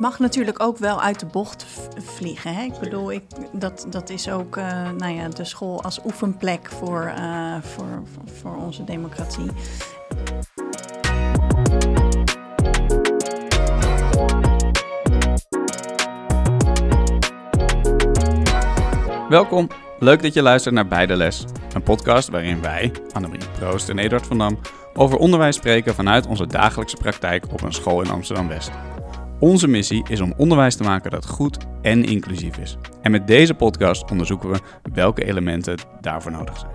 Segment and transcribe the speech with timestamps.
[0.00, 1.66] mag natuurlijk ook wel uit de bocht
[1.96, 2.54] vliegen.
[2.54, 2.62] Hè?
[2.62, 7.12] Ik bedoel, ik, dat, dat is ook uh, nou ja, de school als oefenplek voor,
[7.18, 9.46] uh, voor, voor onze democratie.
[19.28, 19.68] Welkom.
[19.98, 21.44] Leuk dat je luistert naar Beide Les.
[21.74, 24.58] Een podcast waarin wij, Annemarie Proost en Eduard van Dam,
[24.94, 28.70] over onderwijs spreken vanuit onze dagelijkse praktijk op een school in Amsterdam-West.
[29.40, 32.76] Onze missie is om onderwijs te maken dat goed en inclusief is.
[33.02, 34.58] En met deze podcast onderzoeken we
[34.92, 36.72] welke elementen daarvoor nodig zijn.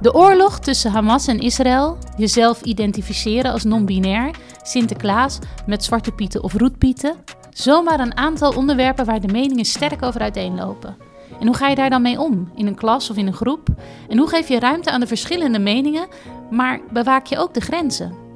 [0.00, 4.30] De oorlog tussen Hamas en Israël, jezelf identificeren als non-binair,
[4.62, 7.14] Sinterklaas met zwarte pieten of roetpieten,
[7.50, 10.96] zomaar een aantal onderwerpen waar de meningen sterk over uiteenlopen.
[11.40, 13.68] En hoe ga je daar dan mee om, in een klas of in een groep?
[14.08, 16.08] En hoe geef je ruimte aan de verschillende meningen,
[16.50, 18.29] maar bewaak je ook de grenzen?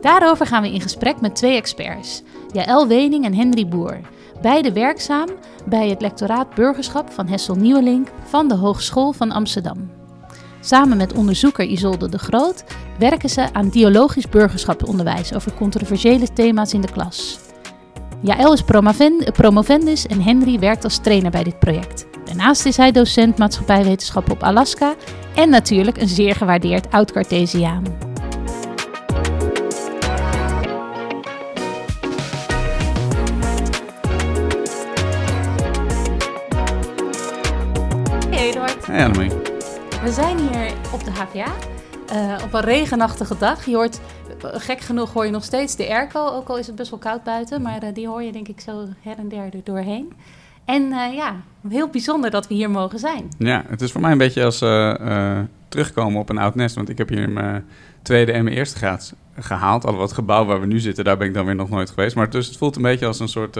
[0.00, 4.00] Daarover gaan we in gesprek met twee experts, Jaël Wening en Henry Boer.
[4.42, 5.28] Beide werkzaam
[5.68, 9.90] bij het lectoraat burgerschap van Hessel Nieuwelink van de Hogeschool van Amsterdam.
[10.60, 12.64] Samen met onderzoeker Isolde de Groot
[12.98, 17.38] werken ze aan dialogisch burgerschapsonderwijs over controversiële thema's in de klas.
[18.20, 18.62] Jaël is
[19.32, 22.06] promovendus en Henry werkt als trainer bij dit project.
[22.24, 24.94] Daarnaast is hij docent maatschappijwetenschap op Alaska
[25.34, 28.07] en natuurlijk een zeer gewaardeerd oud-Cartesiaan.
[38.88, 39.30] Hey Annemie.
[40.02, 41.52] We zijn hier op de HVA
[42.12, 43.64] uh, op een regenachtige dag.
[43.64, 44.00] Je hoort,
[44.42, 47.24] gek genoeg hoor je nog steeds de airco, ook al is het best wel koud
[47.24, 47.62] buiten.
[47.62, 50.12] Maar uh, die hoor je denk ik zo her en der er doorheen.
[50.64, 51.36] En uh, ja,
[51.68, 53.28] heel bijzonder dat we hier mogen zijn.
[53.38, 54.58] Ja, het is voor mij een beetje als
[55.68, 56.74] terugkomen op een oud nest.
[56.74, 57.64] Want ik heb hier mijn
[58.02, 59.86] tweede en mijn eerste graad gehaald.
[59.86, 62.16] Al wat gebouw waar we nu zitten, daar ben ik dan weer nog nooit geweest.
[62.16, 63.54] Maar dus het voelt een beetje als een soort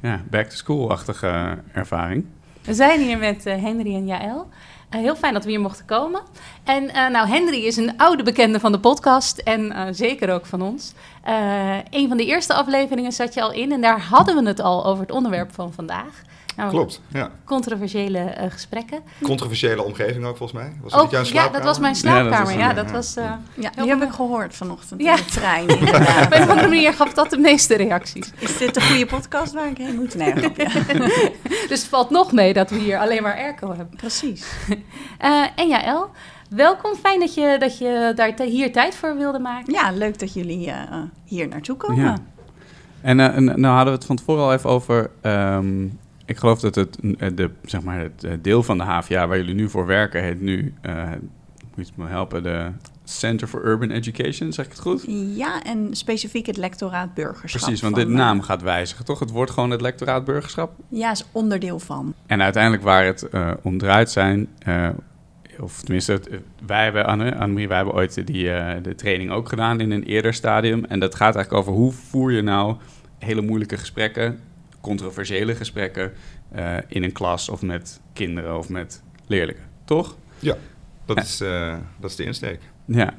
[0.00, 2.24] ja, back-to-school-achtige ervaring.
[2.64, 4.48] We zijn hier met Henry en Jaël.
[4.90, 6.20] Uh, heel fijn dat we hier mochten komen.
[6.64, 10.62] En uh, nou, Henry is een oude bekende van de podcast en zeker ook van
[10.62, 10.92] ons.
[11.90, 14.84] een van de eerste afleveringen zat je al in en daar hadden we het al
[14.84, 16.22] over het onderwerp van vandaag.
[16.56, 17.30] Nou, Klopt, ja.
[17.44, 19.00] Controversiële uh, gesprekken.
[19.22, 20.72] Controversiële omgeving ook, volgens mij.
[20.82, 21.52] Was dat jouw slaapkamer?
[21.52, 22.58] Ja, dat was mijn slaapkamer.
[22.58, 23.14] Ja, dat was...
[23.14, 25.10] Ja, dat was, die heb ik gehoord vanochtend ja.
[25.10, 25.70] in de trein.
[26.24, 28.32] Op een of andere manier gaf dat de meeste reacties.
[28.38, 30.14] Is dit een goede podcast waar ik heen moet?
[30.14, 30.34] Nee,
[31.68, 33.96] dus het valt nog mee dat we hier alleen maar airco hebben.
[33.96, 34.46] Precies.
[34.68, 36.10] Uh, en Jaël,
[36.48, 36.94] welkom.
[36.94, 39.72] Fijn dat je, dat je daar hier tijd voor wilde maken.
[39.72, 40.74] Ja, leuk dat jullie uh,
[41.24, 42.04] hier naartoe komen.
[42.04, 42.16] Ja.
[43.00, 45.10] En, en nou hadden we het van tevoren al even over...
[45.22, 46.98] Um, ik geloof dat het,
[47.34, 50.74] de, zeg maar het deel van de HVA waar jullie nu voor werken, heet nu,
[50.82, 51.10] uh,
[51.74, 52.70] moet je me helpen, de
[53.04, 55.04] Center for Urban Education, zeg ik het goed?
[55.36, 57.60] Ja, en specifiek het lectoraat burgerschap.
[57.60, 59.18] Precies, want de naam gaat wijzigen, toch?
[59.18, 60.72] Het wordt gewoon het lectoraat burgerschap?
[60.88, 62.14] Ja, is onderdeel van.
[62.26, 64.88] En uiteindelijk waar het uh, om draait zijn, uh,
[65.60, 66.20] of tenminste,
[66.66, 68.44] wij hebben, Anne, Annemarie, wij hebben ooit die,
[68.82, 70.84] de training ook gedaan in een eerder stadium.
[70.84, 72.76] En dat gaat eigenlijk over hoe voer je nou
[73.18, 74.38] hele moeilijke gesprekken
[74.84, 76.12] controversiële gesprekken
[76.56, 80.16] uh, in een klas of met kinderen of met leerlingen, toch?
[80.38, 80.56] Ja,
[81.04, 82.60] dat, is, uh, dat is de insteek.
[82.84, 83.14] Ja.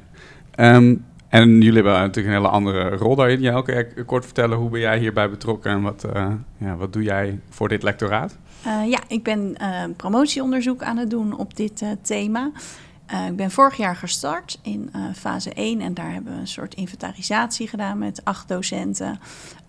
[0.56, 3.40] Um, en jullie hebben natuurlijk een hele andere rol daarin.
[3.40, 3.70] Jij ook
[4.06, 7.68] kort vertellen, hoe ben jij hierbij betrokken en wat, uh, ja, wat doe jij voor
[7.68, 8.38] dit lectoraat?
[8.86, 9.56] ja, ik ben
[9.96, 12.50] promotieonderzoek aan het doen op dit thema.
[13.12, 16.48] Uh, ik ben vorig jaar gestart in uh, fase 1 en daar hebben we een
[16.48, 19.18] soort inventarisatie gedaan met acht docenten.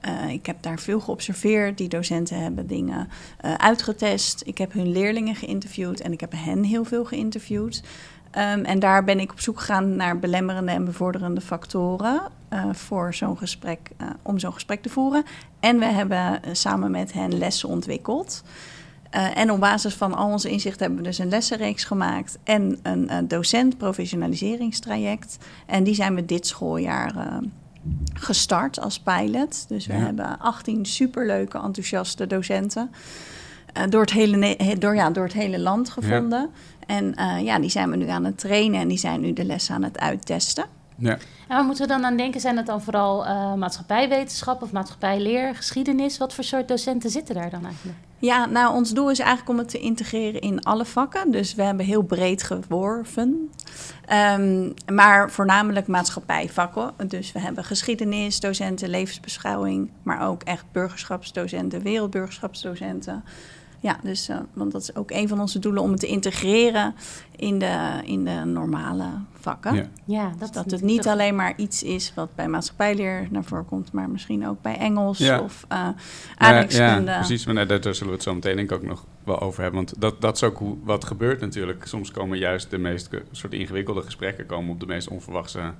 [0.07, 1.77] Uh, ik heb daar veel geobserveerd.
[1.77, 3.09] Die docenten hebben dingen
[3.57, 4.41] uitgetest.
[4.45, 7.83] Ik heb hun leerlingen geïnterviewd en ik heb hen heel veel geïnterviewd.
[8.27, 12.21] Um, en daar ben ik op zoek gegaan naar belemmerende en bevorderende factoren
[12.71, 13.89] voor zo'n gesprek,
[14.21, 15.23] om zo'n gesprek te voeren.
[15.59, 18.43] En we hebben samen met hen lessen ontwikkeld.
[19.17, 22.79] Uh, en op basis van al onze inzichten hebben we dus een lessenreeks gemaakt en
[22.83, 25.37] een uh, docent professionaliseringstraject.
[25.65, 27.37] En die zijn we dit schooljaar uh,
[28.13, 29.65] gestart als pilot.
[29.67, 32.91] Dus we hebben 18 superleuke, enthousiaste docenten
[33.89, 36.49] door, het hele, door, ja, door het hele land gevonden.
[36.87, 36.95] Ja.
[36.95, 39.75] En ja, die zijn we nu aan het trainen en die zijn nu de lessen
[39.75, 40.65] aan het uittesten.
[40.95, 41.17] Ja.
[41.47, 42.41] Waar moeten we dan aan denken?
[42.41, 46.17] Zijn het dan vooral uh, maatschappijwetenschap of maatschappijleer, geschiedenis?
[46.17, 47.97] Wat voor soort docenten zitten daar dan eigenlijk?
[48.19, 51.31] Ja, nou, ons doel is eigenlijk om het te integreren in alle vakken.
[51.31, 53.51] Dus we hebben heel breed geworven.
[54.37, 56.93] Um, maar voornamelijk maatschappijvakken.
[57.07, 63.23] Dus we hebben geschiedenisdocenten, levensbeschouwing, maar ook echt burgerschapsdocenten, wereldburgerschapsdocenten.
[63.79, 66.95] Ja, dus, uh, want dat is ook een van onze doelen om het te integreren
[67.35, 69.05] in de, in de normale
[69.39, 69.75] vakken.
[69.75, 73.43] Ja, ja dat, dus dat het niet alleen maar iets is wat bij maatschappijleer naar
[73.43, 75.39] voren komt, maar misschien ook bij Engels ja.
[75.39, 75.87] of uh,
[76.37, 77.11] aardrijkskunde.
[77.11, 79.39] Ja, precies, maar nee, daar zullen we het zo meteen denk ik ook nog wel
[79.39, 79.79] over hebben.
[79.85, 81.85] Want dat, dat is ook hoe, wat gebeurt natuurlijk.
[81.85, 85.73] Soms komen juist de meest soort ingewikkelde gesprekken komen op de meest onverwachte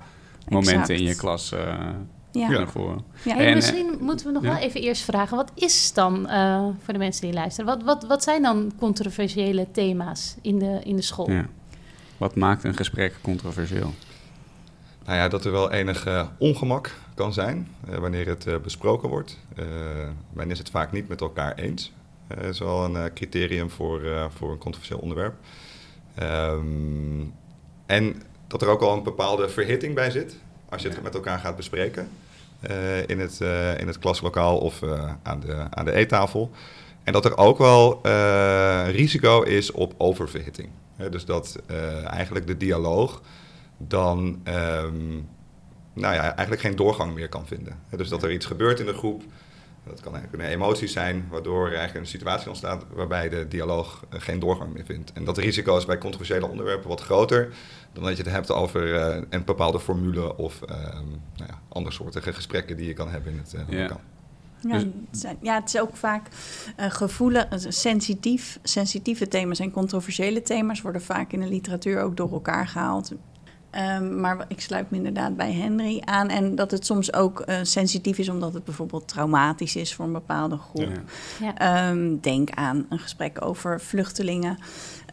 [0.48, 1.00] momenten exact.
[1.00, 1.52] in je klas.
[1.52, 1.88] Uh,
[2.30, 2.66] ja.
[3.24, 3.38] Ja.
[3.38, 6.98] En, misschien moeten we nog wel even eerst vragen: wat is dan uh, voor de
[6.98, 7.76] mensen die luisteren?
[7.76, 11.30] Wat, wat, wat zijn dan controversiële thema's in de, in de school?
[11.30, 11.46] Ja.
[12.16, 13.94] Wat maakt een gesprek controversieel?
[15.04, 19.08] Nou ja, dat er wel enig uh, ongemak kan zijn uh, wanneer het uh, besproken
[19.08, 19.38] wordt.
[20.32, 21.92] men is het vaak niet met elkaar eens.
[22.28, 25.34] Dat is wel een criterium voor, voor een controversieel onderwerp.
[26.22, 27.34] Um,
[27.86, 30.36] en dat er ook al een bepaalde verhitting bij zit
[30.68, 32.08] als je het met elkaar gaat bespreken.
[33.06, 33.40] in, het,
[33.80, 34.82] in het klaslokaal of
[35.22, 36.50] aan de, aan de eettafel.
[37.04, 38.00] En dat er ook wel
[38.90, 40.68] risico is op oververhitting
[41.10, 41.58] dus dat
[42.06, 43.22] eigenlijk de dialoog
[43.76, 45.28] dan um,
[45.92, 47.78] nou ja, eigenlijk geen doorgang meer kan vinden.
[47.96, 49.22] dus dat er iets gebeurt in de groep,
[49.88, 54.20] dat kan eigenlijk emoties zijn, waardoor er eigenlijk een situatie ontstaat waarbij de dialoog uh,
[54.20, 55.12] geen doorgang meer vindt.
[55.12, 57.52] En dat risico is bij controversiële onderwerpen wat groter
[57.92, 60.76] dan dat je het hebt over uh, een bepaalde formule of uh,
[61.36, 64.00] nou ja, andersoortige gesprekken die je kan hebben in het uh, lokaal.
[64.60, 66.28] Ja, dus, het zijn, ja, het is ook vaak
[66.80, 68.58] uh, gevoelig, sensitief.
[68.62, 73.12] Sensitieve thema's en controversiële thema's worden vaak in de literatuur ook door elkaar gehaald.
[73.72, 76.28] Um, maar ik sluit me inderdaad bij Henry aan.
[76.28, 80.12] En dat het soms ook uh, sensitief is omdat het bijvoorbeeld traumatisch is voor een
[80.12, 81.00] bepaalde groep.
[81.40, 81.52] Ja.
[81.56, 81.90] Ja.
[81.90, 84.58] Um, denk aan een gesprek over vluchtelingen.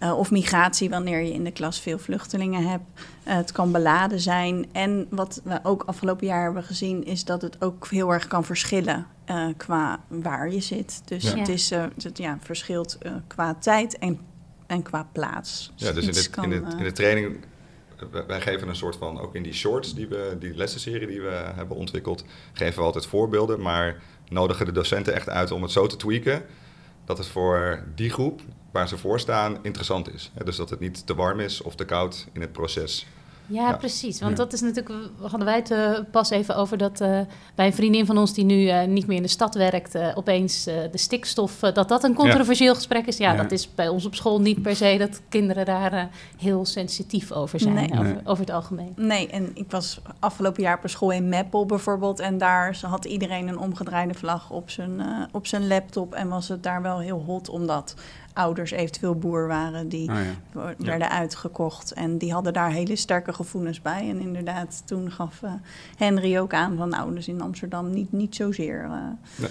[0.04, 2.84] Uh, of migratie wanneer je in de klas veel vluchtelingen hebt.
[3.28, 4.66] Uh, het kan beladen zijn.
[4.72, 8.44] En wat we ook afgelopen jaar hebben gezien, is dat het ook heel erg kan
[8.44, 11.02] verschillen uh, qua waar je zit.
[11.06, 11.38] Dus ja.
[11.38, 12.98] het, is, het ja, verschilt
[13.28, 14.19] qua tijd en,
[14.68, 15.72] en qua plaats.
[15.75, 17.38] Ja, dus in de, kan, in, de, in de training
[18.27, 21.51] wij geven een soort van, ook in die shorts, die, we, die lessenserie die we
[21.56, 25.88] hebben ontwikkeld, geven we altijd voorbeelden, maar nodigen de docenten echt uit om het zo
[25.88, 26.45] te tweaken
[27.06, 30.31] dat het voor die groep waar ze voor staan interessant is.
[30.44, 33.07] Dus dat het niet te warm is of te koud in het proces.
[33.47, 34.19] Ja, precies.
[34.19, 34.88] Want dat is natuurlijk.
[35.18, 37.19] We hadden wij het uh, pas even over dat uh,
[37.56, 40.63] bij een vriendin van ons die nu uh, niet meer in de stad werkt, opeens
[40.63, 42.75] de stikstof, dat dat een controversieel ja.
[42.75, 43.18] gesprek is.
[43.18, 46.65] Ja, ja, dat is bij ons op school niet per se dat kinderen daar heel
[46.65, 47.92] sensitief over zijn, nee.
[47.92, 48.94] over, over, het algemeen.
[48.95, 52.19] Nee, en ik was afgelopen jaar per school in Meppel bijvoorbeeld.
[52.19, 55.01] En daar had iedereen een omgedraaide vlag op zijn,
[55.31, 56.13] op zijn laptop.
[56.13, 57.95] En was het daar wel heel hot omdat
[58.35, 60.15] ouders eventueel boer waren die oh
[60.53, 60.75] ja.
[60.77, 61.09] werden ja.
[61.09, 61.93] uitgekocht.
[61.93, 64.09] En die hadden daar hele sterke gevoelens bij.
[64.09, 65.53] En inderdaad, toen gaf uh,
[65.97, 68.91] Henry ook aan van ouders in Amsterdam niet, niet zozeer uh,
[69.35, 69.49] nee.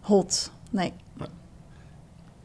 [0.00, 0.52] hot.
[0.70, 0.92] Nee.
[1.18, 1.28] nee.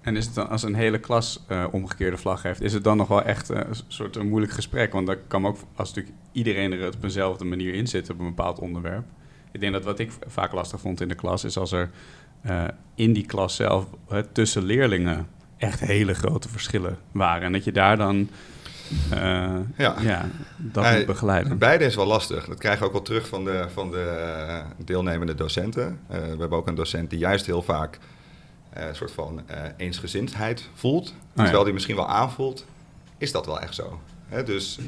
[0.01, 2.97] En is het dan als een hele klas uh, omgekeerde vlag heeft, is het dan
[2.97, 4.93] nog wel echt een soort een moeilijk gesprek?
[4.93, 8.25] Want dat kan ook, als natuurlijk iedereen er op eenzelfde manier in zit op een
[8.25, 9.05] bepaald onderwerp.
[9.51, 11.89] Ik denk dat wat ik vaak lastig vond in de klas is als er
[12.95, 13.85] in die klas zelf
[14.31, 15.27] tussen leerlingen
[15.57, 17.44] echt hele grote verschillen waren.
[17.44, 18.30] En dat je daar dan
[19.13, 19.95] uh, ja.
[20.01, 20.25] ja.
[20.57, 21.57] dat uh, moet begeleiden.
[21.57, 22.45] Beide is wel lastig.
[22.45, 26.00] Dat krijgen we ook wel terug van de, van de deelnemende docenten.
[26.12, 28.00] Uh, we hebben ook een docent die juist heel vaak
[28.74, 29.42] een soort van
[29.77, 31.13] eensgezindheid voelt.
[31.36, 32.65] Oh, terwijl die misschien wel aanvoelt,
[33.18, 34.02] is dat wel echt zo.
[34.28, 34.44] Hè?
[34.44, 34.80] Dus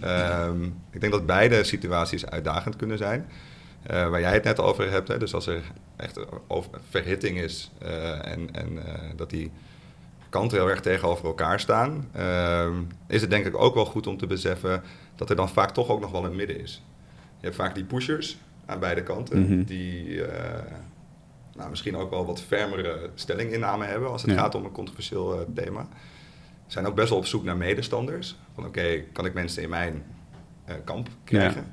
[0.43, 3.29] um, ik denk dat beide situaties uitdagend kunnen zijn.
[3.87, 5.17] waar jij het net over hebt, hè?
[5.17, 5.61] dus als er
[5.95, 7.71] echt over verhitting is
[8.21, 8.79] en, en
[9.15, 9.51] dat die
[10.29, 12.67] kanten heel erg tegenover elkaar staan, uh,
[13.07, 14.83] is het denk ik ook wel goed om te beseffen
[15.15, 16.83] dat er dan vaak toch ook nog wel een midden is.
[17.39, 19.63] Je hebt vaak die pushers aan beide kanten, mm -hmm.
[19.63, 20.27] die uh,
[21.55, 24.37] nou, misschien ook wel wat fermere stellinginname hebben als het ja.
[24.37, 25.87] gaat om een controversieel uh, thema.
[26.67, 28.35] Zijn ook best wel op zoek naar medestanders.
[28.53, 30.03] Van oké, okay, kan ik mensen in mijn
[30.69, 31.65] uh, kamp krijgen?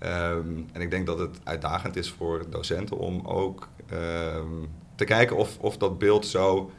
[0.00, 0.30] Ja.
[0.30, 5.36] Um, en ik denk dat het uitdagend is voor docenten om ook um, te kijken
[5.36, 6.70] of, of dat beeld zo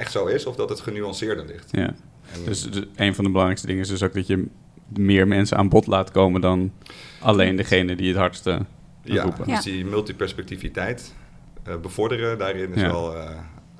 [0.00, 1.68] echt zo is of dat het genuanceerder ligt.
[1.70, 1.94] Ja.
[2.32, 4.46] En, dus, dus een van de belangrijkste dingen is dus ook dat je
[4.88, 6.72] meer mensen aan bod laat komen dan
[7.20, 8.64] alleen degene die het hardste
[9.02, 9.46] ja, roepen.
[9.46, 11.14] Dus die multiperspectiviteit
[11.68, 12.90] uh, bevorderen daarin is ja.
[12.90, 13.30] wel, uh,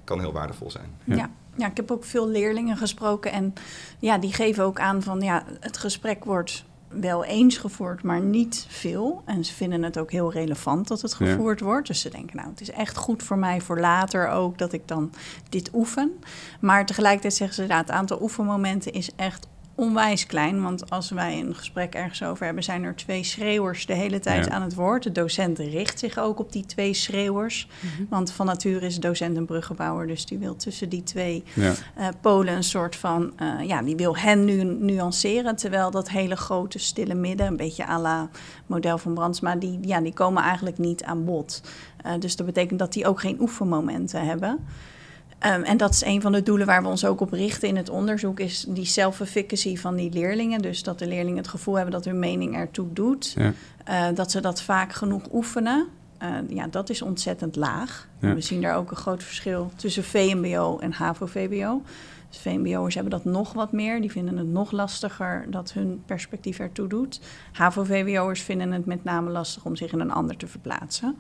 [0.05, 0.91] kan heel waardevol zijn.
[1.05, 1.17] Ja.
[1.17, 1.31] ja.
[1.57, 1.67] Ja.
[1.67, 3.53] ik heb ook veel leerlingen gesproken en
[3.99, 8.67] ja, die geven ook aan van ja, het gesprek wordt wel eens gevoerd, maar niet
[8.69, 9.23] veel.
[9.25, 11.65] En ze vinden het ook heel relevant dat het gevoerd ja.
[11.65, 11.87] wordt.
[11.87, 14.89] Dus ze denken, nou, het is echt goed voor mij voor later ook dat ik
[14.89, 15.13] dan
[15.49, 16.13] dit oefen.
[16.61, 19.47] Maar tegelijkertijd zeggen ze, ja, het aantal oefenmomenten is echt
[19.81, 20.63] onwijs klein.
[20.63, 24.45] Want als wij een gesprek ergens over hebben, zijn er twee schreeuwers de hele tijd
[24.45, 24.51] Ja.
[24.51, 25.03] aan het woord.
[25.03, 27.69] De docent richt zich ook op die twee schreeuwers.
[27.81, 28.03] Mhm.
[28.09, 30.07] Want van nature is de docent een bruggenbouwer.
[30.07, 31.73] Dus die wil tussen die twee Ja.
[31.95, 33.33] eh, polen een soort van...
[33.37, 35.57] eh, ja, die wil hen nu nuanceren.
[35.57, 38.29] Terwijl dat hele grote stille midden, een beetje à la
[38.67, 39.57] model van Brandsma...
[39.57, 41.63] die, ja, die komen eigenlijk niet aan bod.
[42.03, 44.59] Eh, dus dat betekent dat die ook geen oefenmomenten hebben...
[45.47, 47.77] Um, en dat is een van de doelen waar we ons ook op richten in
[47.77, 50.63] het onderzoek, is die self-efficacy van die leerlingen.
[50.63, 53.35] Dus dat de leerlingen het gevoel hebben dat hun mening ertoe doet.
[53.37, 53.53] Ja.
[53.89, 55.87] Uh, dat ze dat vaak genoeg oefenen.
[56.23, 58.09] Uh, ja, dat is ontzettend laag.
[58.19, 58.35] Ja.
[58.35, 61.83] We zien daar ook een groot verschil tussen VMBO en HAVO-VBO.
[62.29, 64.01] Dus VMBO'ers hebben dat nog wat meer.
[64.01, 67.21] Die vinden het nog lastiger dat hun perspectief ertoe doet.
[67.53, 71.17] HAVO-VBO'ers vinden het met name lastig om zich in een ander te verplaatsen.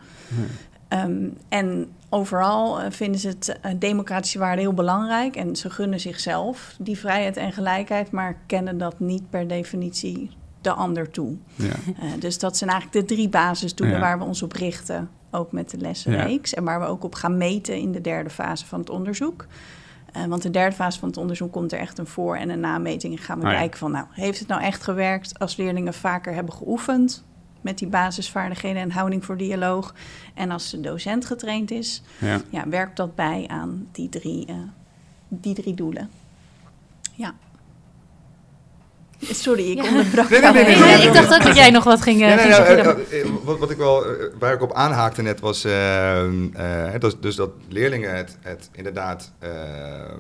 [0.89, 1.05] Ja.
[1.05, 5.37] Um, en overal uh, vinden ze het uh, democratische waarden heel belangrijk.
[5.37, 10.73] En ze gunnen zichzelf die vrijheid en gelijkheid, maar kennen dat niet per definitie de
[10.73, 11.37] ander toe.
[11.55, 11.67] Ja.
[11.67, 14.03] Uh, dus dat zijn eigenlijk de drie basisdoelen Ja.
[14.03, 16.55] waar we ons op richten, ook met de lessenreeks.
[16.55, 19.47] En waar we ook op gaan meten in de derde fase van het onderzoek.
[20.17, 22.61] Uh, want de derde fase van het onderzoek komt er echt een voor- en een
[22.61, 23.17] nameting.
[23.17, 23.59] En gaan we Oh ja.
[23.59, 27.25] kijken van, nou, heeft het nou echt gewerkt als leerlingen vaker hebben geoefend
[27.61, 29.95] met die basisvaardigheden en houding voor dialoog?
[30.35, 32.41] En als de docent getraind is, Ja.
[32.51, 34.55] ja, werkt dat bij aan die drie, uh,
[35.29, 36.11] die drie doelen.
[37.15, 37.35] Ja.
[39.21, 39.89] Sorry, ik Ja.
[39.89, 40.77] onderbrak Nee, nee, nee, jou.
[40.77, 43.27] nee, nee, Nee, ik dacht ook dat jij nog wat ging, uh, nou, eh, eh,
[43.43, 46.25] wat, wat ik wel, eh, waar ik op aanhaakte net was, eh,
[46.95, 49.51] eh, dus, dus dat leerlingen het, het inderdaad, eh,
[50.05, 50.11] eh,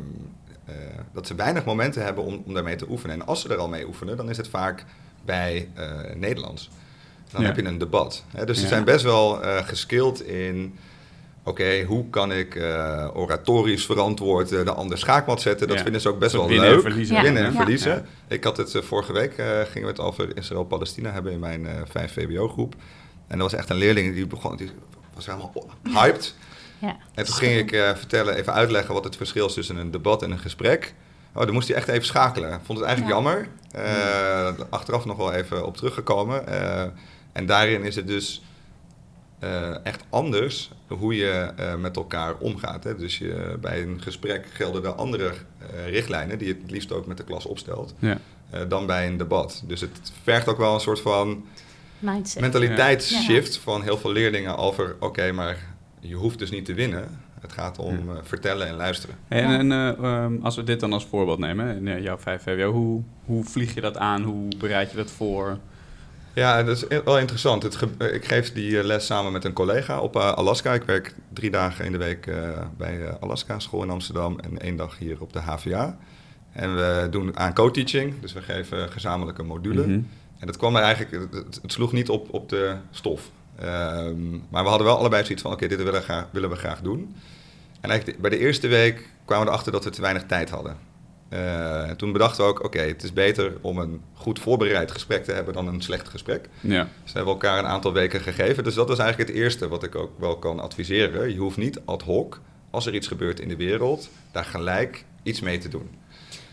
[1.12, 3.20] dat ze weinig momenten hebben om, om daarmee te oefenen.
[3.20, 4.84] En als ze er al mee oefenen, dan is het vaak
[5.24, 6.70] bij eh, Nederlands.
[7.32, 7.46] Dan Ja.
[7.46, 8.24] heb je een debat.
[8.36, 8.44] Hè?
[8.46, 8.68] Dus ze Ja.
[8.68, 10.78] zijn best wel eh geskild in,
[11.44, 15.68] oké, hoe kan ik eh, oratorisch verantwoord eh, de ander schaakmat zetten?
[15.68, 15.82] Dat Ja.
[15.82, 16.80] vinden ze ook best wel winnen en leuk.
[16.82, 17.16] verliezen.
[17.16, 17.22] Ja.
[17.22, 17.56] Winnen en Ja.
[17.56, 17.92] verliezen.
[17.94, 18.02] Ja.
[18.28, 21.74] Ik had het vorige week, eh, gingen we het over Israël-Palestina hebben in mijn eh
[21.90, 22.74] 5 VBO-groep.
[23.26, 24.70] En er was echt een leerling die begon, die
[25.14, 26.34] was helemaal hyped.
[26.78, 26.96] Ja.
[27.14, 30.22] En toen ging ik eh, vertellen, even uitleggen wat het verschil is tussen een debat
[30.22, 30.94] en een gesprek.
[31.34, 32.52] Oh, dan moest hij echt even schakelen.
[32.52, 33.22] Ik vond het eigenlijk Ja.
[33.22, 33.48] jammer.
[33.72, 36.46] Eh, achteraf nog wel even op teruggekomen.
[37.32, 38.42] En daarin is het dus
[39.38, 42.84] eh, echt anders hoe je eh, met elkaar omgaat.
[42.84, 42.96] Hè?
[42.96, 47.06] Dus je, bij een gesprek gelden er andere eh, richtlijnen die je het liefst ook
[47.06, 47.94] met de klas opstelt.
[47.98, 48.18] Ja.
[48.50, 49.62] eh, dan bij een debat.
[49.66, 51.44] Dus het vergt ook wel een soort van
[51.98, 52.40] Mindset.
[52.40, 54.96] mentaliteitsshift van heel veel leerlingen over...
[55.00, 55.56] oké, maar
[56.00, 57.20] je hoeft dus niet te winnen.
[57.40, 58.14] Het gaat om Ja.
[58.14, 59.16] eh, vertellen en luisteren.
[59.28, 59.58] En, Ja.
[59.58, 63.02] en eh, ehm, als we dit dan als voorbeeld nemen, in jouw 5 VWO, hoe,
[63.24, 64.22] hoe vlieg je dat aan?
[64.22, 65.58] Hoe bereid je dat voor?
[66.34, 67.62] Ja, dat is wel interessant.
[67.62, 70.74] Het ge- ik geef die eh, les samen met een collega op eh, Alaska.
[70.74, 72.36] Ik werk drie dagen in de week eh,
[72.76, 75.98] bij Alaska School in Amsterdam en één dag hier op de HVA.
[76.52, 79.80] En we doen aan co-teaching, dus we geven gezamenlijke module.
[79.86, 80.00] Mhm.
[80.38, 83.30] En dat kwam er eigenlijk, het, het sloeg niet op, op de stof.
[83.58, 86.56] Ehm, maar we hadden wel allebei zoiets van, oké, dit willen we, graag, willen we
[86.56, 87.14] graag doen.
[87.80, 90.76] En eigenlijk bij de eerste week kwamen we erachter dat we te weinig tijd hadden.
[91.30, 95.24] Eh, en toen bedachten we ook, oké, het is beter om een goed voorbereid gesprek
[95.24, 96.48] te hebben dan een slecht gesprek.
[96.60, 96.82] Ja.
[96.82, 98.64] Dus we hebben elkaar een aantal weken gegeven.
[98.64, 101.32] Dus dat was eigenlijk het eerste wat ik ook wel kan adviseren.
[101.32, 105.40] Je hoeft niet ad hoc, als er iets gebeurt in de wereld, daar gelijk iets
[105.40, 105.90] mee te doen.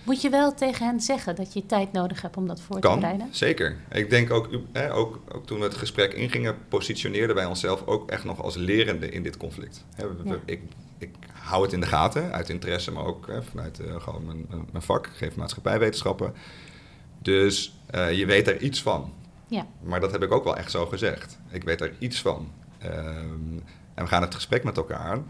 [0.03, 2.81] Moet je wel tegen hen zeggen dat je tijd nodig hebt om dat voor te
[2.87, 3.27] Kan, bereiden?
[3.31, 3.75] zeker.
[3.91, 8.09] Ik denk ook, hè, ook, ook toen we het gesprek ingingen, positioneerden wij onszelf ook
[8.09, 9.83] echt nog als lerende in dit conflict.
[9.95, 10.35] Hè, we- we- Ja.
[10.45, 10.61] ik,
[10.97, 11.09] ik
[11.47, 14.83] hou het in de gaten, uit interesse, maar ook hè, vanuit eh, gewoon mijn, mijn-
[14.83, 15.09] vak.
[15.13, 16.33] Geef maatschappijwetenschappen.
[17.21, 19.13] Dus eh, je weet er iets van.
[19.47, 19.65] Ja.
[19.81, 21.39] Maar dat heb ik ook wel echt zo gezegd.
[21.49, 22.51] Ik weet er iets van.
[22.77, 23.57] Ehm,
[23.93, 25.25] en we gaan het gesprek met elkaar aan.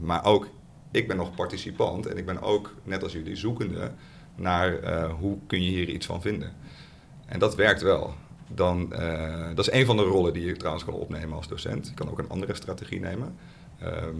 [0.00, 0.48] Maar ook,
[0.90, 3.92] ik ben nog participant en ik ben ook, net als jullie, zoekende
[4.34, 6.52] naar eh, hoe kun je hier iets van vinden.
[7.26, 8.14] En dat werkt wel.
[8.54, 8.88] Dan,
[9.54, 11.86] dat is een van de rollen die je trouwens kan opnemen als docent.
[11.88, 13.36] Je kan ook een andere strategie nemen.
[13.78, 14.16] Ehm,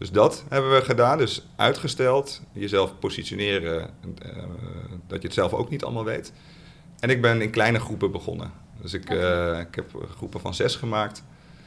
[0.00, 1.18] dus dat hebben we gedaan.
[1.18, 3.90] Dus uitgesteld, jezelf positioneren,
[4.22, 4.42] eh,
[5.06, 6.32] dat je het zelf ook niet allemaal weet.
[7.00, 8.52] En ik ben in kleine groepen begonnen.
[8.80, 11.24] Dus ik, eh, ik heb groepen van zes gemaakt.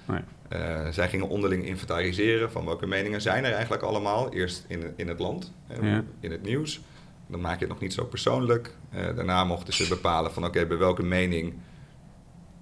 [0.10, 0.24] Oh ja.
[0.50, 4.34] Eh, zij gingen onderling inventariseren van welke meningen zijn er eigenlijk allemaal.
[4.34, 6.04] Eerst in, in het land, Ja.
[6.20, 6.82] in het nieuws.
[7.28, 8.76] Dan maak je het nog niet zo persoonlijk.
[8.92, 11.54] Daarna mochten ze bepalen van oké, bij welke mening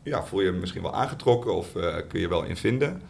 [0.04, 1.72] ja, voel je je misschien wel aangetrokken of
[2.08, 3.02] kun je wel in vinden.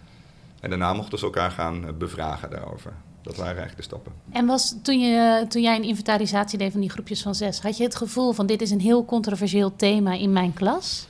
[0.62, 2.94] En daarna mochten ze elkaar gaan eh, bevragen daarover.
[3.22, 4.12] Dat waren eigenlijk de stappen.
[4.32, 7.78] En was toen, je, toen jij een inventarisatie deed van die groepjes van zes, had
[7.78, 11.08] je het gevoel van dit is een heel controversieel thema in mijn klas?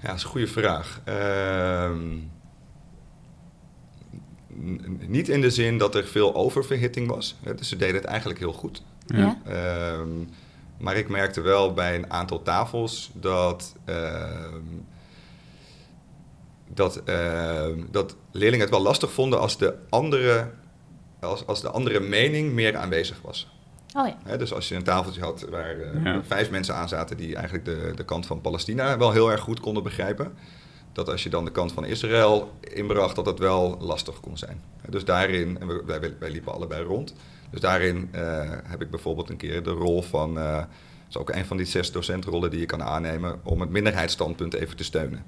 [0.00, 1.00] Ja, dat is een goede vraag.
[1.04, 2.16] Ehm,
[5.06, 7.36] niet in de zin dat er veel oververhitting was.
[7.42, 8.82] hè, Dus ze deden het eigenlijk heel goed.
[9.06, 9.18] Ja.
[9.18, 9.38] Ja?
[9.52, 10.08] Ehm,
[10.80, 14.54] Maar ik merkte wel bij een aantal tafels dat, ehm,
[16.78, 20.50] dat, ehm, dat leerlingen het wel lastig vonden als de andere,
[21.20, 23.48] als, als de andere mening meer aanwezig was.
[23.96, 24.16] Oh ja.
[24.24, 26.22] Hè, dus als je een tafeltje had waar eh, Ja.
[26.24, 29.60] vijf mensen aan zaten die eigenlijk de, de kant van Palestina wel heel erg goed
[29.60, 30.32] konden begrijpen.
[30.92, 34.62] Dat als je dan de kant van Israël inbracht, dat dat wel lastig kon zijn.
[34.82, 37.14] Hè, Dus daarin, en we- wij, wij liepen allebei rond.
[37.50, 40.66] Dus daarin eh, heb ik bijvoorbeeld een keer de rol van, eh, dat
[41.08, 44.76] is ook een van die zes docentrollen die je kan aannemen, om het minderheidsstandpunt even
[44.76, 45.24] te steunen.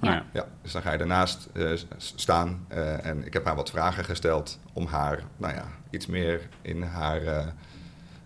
[0.00, 0.24] Nou ja.
[0.32, 4.04] Ja, dus dan ga je daarnaast eh, staan eh, en ik heb haar wat vragen
[4.04, 7.46] gesteld om haar, nou ja, iets meer in haar, eh,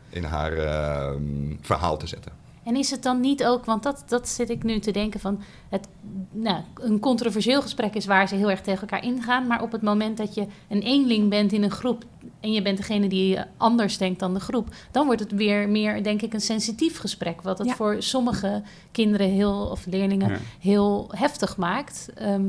[0.09, 1.15] in haar eh,
[1.61, 2.33] verhaal te zetten.
[2.64, 5.40] En is het dan niet ook, want dat, dat zit ik nu te denken van,
[5.69, 5.88] het,
[6.31, 9.83] nou, een controversieel gesprek is waar ze heel erg tegen elkaar ingaan, maar op het
[9.83, 12.05] moment dat je een eenling bent in een groep
[12.40, 16.02] en je bent degene die anders denkt dan de groep, dan wordt het weer meer,
[16.02, 17.75] denk ik, een sensitief gesprek, wat het Ja.
[17.75, 18.62] voor sommige
[18.93, 20.38] kinderen heel, of leerlingen Ja.
[20.61, 22.09] heel heftig maakt.
[22.14, 22.43] Ehm,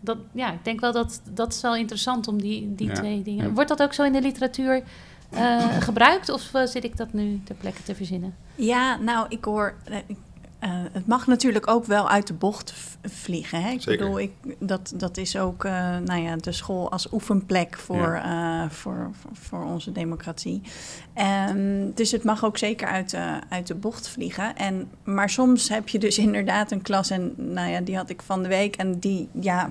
[0.00, 2.92] dat, ja, ik denk wel dat dat is wel interessant om die, die Ja.
[2.94, 3.44] twee dingen.
[3.46, 3.52] Ja.
[3.52, 4.82] Wordt dat ook zo in de literatuur
[5.36, 8.34] eh, gebruikt of eh, zit ik dat nu ter plekke te verzinnen?
[8.54, 9.74] Ja, nou, ik hoor.
[9.84, 10.16] eh, ik-
[10.92, 13.62] het mag natuurlijk ook wel uit de bocht vliegen.
[13.62, 13.70] Hè?
[13.70, 13.98] Ik Zeker.
[14.04, 15.72] bedoel, ik, dat, dat is ook eh,
[16.04, 20.62] nou ja, de school als oefenplek voor, eh, voor, voor, voor onze democratie.
[21.14, 24.56] Ehm, dus het mag ook zeker uit, de uit de bocht vliegen.
[24.56, 28.22] En, maar soms heb je dus inderdaad een klas, en nou ja, die had ik
[28.22, 28.76] van de week.
[28.76, 29.70] En die ja,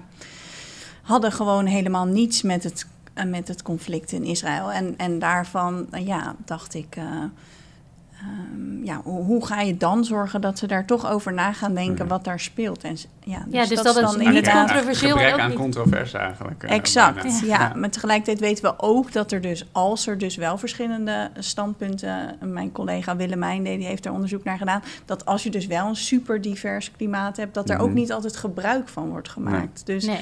[1.01, 2.88] hadden gewoon helemaal niets met het,
[3.24, 4.72] met het conflict in Israël.
[4.72, 6.98] En, en daarvan eh, ja, dacht ik.
[8.25, 11.53] Eh, Ehm, ja, hoe, hoe ga je dan zorgen dat ze daar toch over na
[11.53, 12.10] gaan denken Ja.
[12.10, 12.84] wat daar speelt?
[12.84, 14.65] En, ja, dus, Ja, dus dat is is dan niet inderdaad...
[14.67, 16.63] controversieel Gebrek ook aan niet- controverse eigenlijk.
[16.63, 17.46] eh, Exact, ja.
[17.46, 17.74] Ja.
[17.75, 22.36] Maar tegelijkertijd weten we ook dat er dus, als er dus wel verschillende standpunten...
[22.41, 24.82] Mijn collega Willemijn, die heeft er onderzoek naar gedaan...
[25.05, 27.53] dat als je dus wel een super divers klimaat hebt...
[27.53, 27.96] dat er ook Mhm.
[27.98, 29.86] niet altijd gebruik van wordt gemaakt.
[29.86, 30.20] Dus Nee.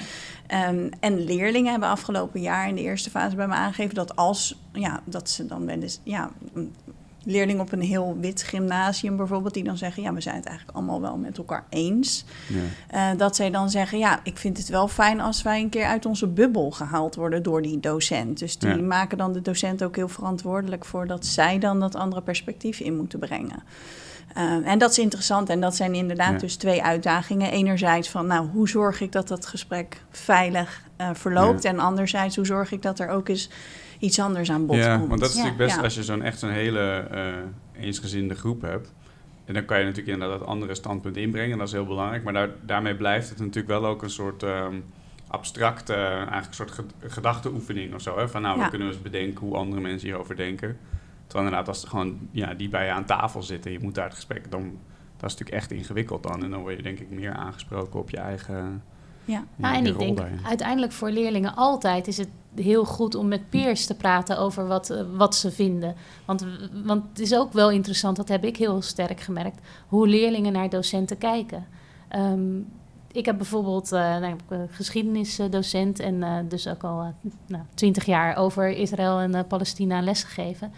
[0.48, 4.60] Ehm, en leerlingen hebben afgelopen jaar in de eerste fase bij me aangegeven dat als
[4.74, 6.30] ja, dat ze dan wel eens ja,
[7.26, 10.46] een leerling op een heel wit gymnasium bijvoorbeeld, die dan zeggen, ja, we zijn het
[10.46, 12.26] eigenlijk allemaal wel met elkaar eens.
[12.48, 13.12] Ja.
[13.12, 15.86] Eh, dat zij dan zeggen, ja, ik vind het wel fijn als wij een keer
[15.86, 18.40] uit onze bubbel gehaald worden door die docent.
[18.40, 18.82] Dus die Ja.
[18.82, 22.96] maken dan de docent ook heel verantwoordelijk voor dat zij dan dat andere perspectief in
[22.96, 23.64] moeten brengen.
[24.34, 26.38] Eh, en dat is interessant en dat zijn inderdaad Ja.
[26.38, 27.52] dus twee uitdagingen.
[27.52, 31.66] Enerzijds van, nou, hoe zorg ik dat dat gesprek veilig eh, verloopt?
[31.66, 33.50] En anderzijds, hoe zorg ik dat er ook eens
[34.04, 35.08] iets anders aan bod Ja, komt?
[35.10, 35.42] want dat is Ja.
[35.42, 35.84] natuurlijk best, Ja.
[35.84, 38.94] als je zo'n echt zo'n hele eh, eensgezinde groep hebt.
[39.46, 41.52] En dan kan je natuurlijk inderdaad dat andere standpunt inbrengen.
[41.52, 42.24] En dat is heel belangrijk.
[42.24, 44.76] Maar daar, daarmee blijft het natuurlijk wel ook een soort ehm
[45.28, 48.18] abstracte, eigenlijk een soort ged- gedachteoefening of zo.
[48.18, 48.30] Hè?
[48.30, 48.64] Van nou, Ja.
[48.64, 50.78] we kunnen eens bedenken hoe andere mensen hierover denken.
[51.28, 54.06] Terwijl inderdaad, als er gewoon ja, die bij je aan tafel zitten, je moet daar
[54.06, 54.62] het gesprek, dan
[55.18, 56.44] dat is natuurlijk echt ingewikkeld dan.
[56.44, 58.56] En dan word je denk ik meer aangesproken op je eigen,
[59.26, 59.34] Ja.
[59.36, 60.40] ja, Ja, en ik denk daarin.
[60.46, 64.90] uiteindelijk voor leerlingen altijd is het heel goed om met peers te praten over wat,
[64.90, 65.96] eh, wat ze vinden.
[66.26, 66.46] Want,
[66.84, 70.70] want het is ook wel interessant, dat heb ik heel sterk gemerkt, hoe leerlingen naar
[70.70, 71.68] docenten kijken.
[72.08, 72.60] Ehm,
[73.14, 77.08] ik heb bijvoorbeeld eh, nou, ben geschiedenisdocent en eh, dus ook al eh,
[77.48, 80.72] nou, twintig jaar over Israël en eh, Palestina lesgegeven.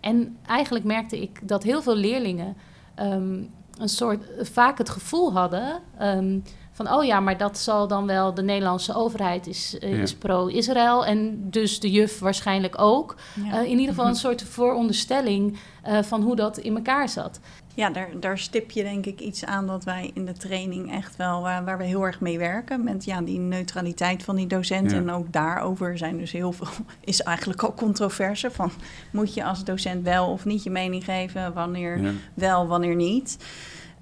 [0.00, 2.56] En eigenlijk merkte ik dat heel veel leerlingen
[2.94, 3.42] ehm,
[3.78, 6.38] een soort vaak het gevoel hadden ehm,
[6.72, 10.02] van oh ja, maar dat zal dan wel de Nederlandse overheid is, eh, Ja.
[10.02, 13.14] is pro-Israël en dus de juf waarschijnlijk ook.
[13.44, 13.52] Ja.
[13.58, 17.40] Eh, in ieder geval een soort vooronderstelling eh, van hoe dat in elkaar zat.
[17.74, 21.16] Ja, daar, daar stip je denk ik iets aan dat wij in de training echt
[21.16, 22.84] wel, waar, waar we heel erg mee werken.
[22.84, 24.90] Met ja, die neutraliteit van die docent.
[24.90, 24.96] Ja.
[24.96, 26.66] En ook daarover zijn dus heel veel,
[27.04, 28.50] is eigenlijk ook controverse.
[28.50, 28.70] Van
[29.10, 31.52] moet je als docent wel of niet je mening geven?
[31.52, 32.10] Wanneer Ja.
[32.34, 33.36] wel, wanneer niet?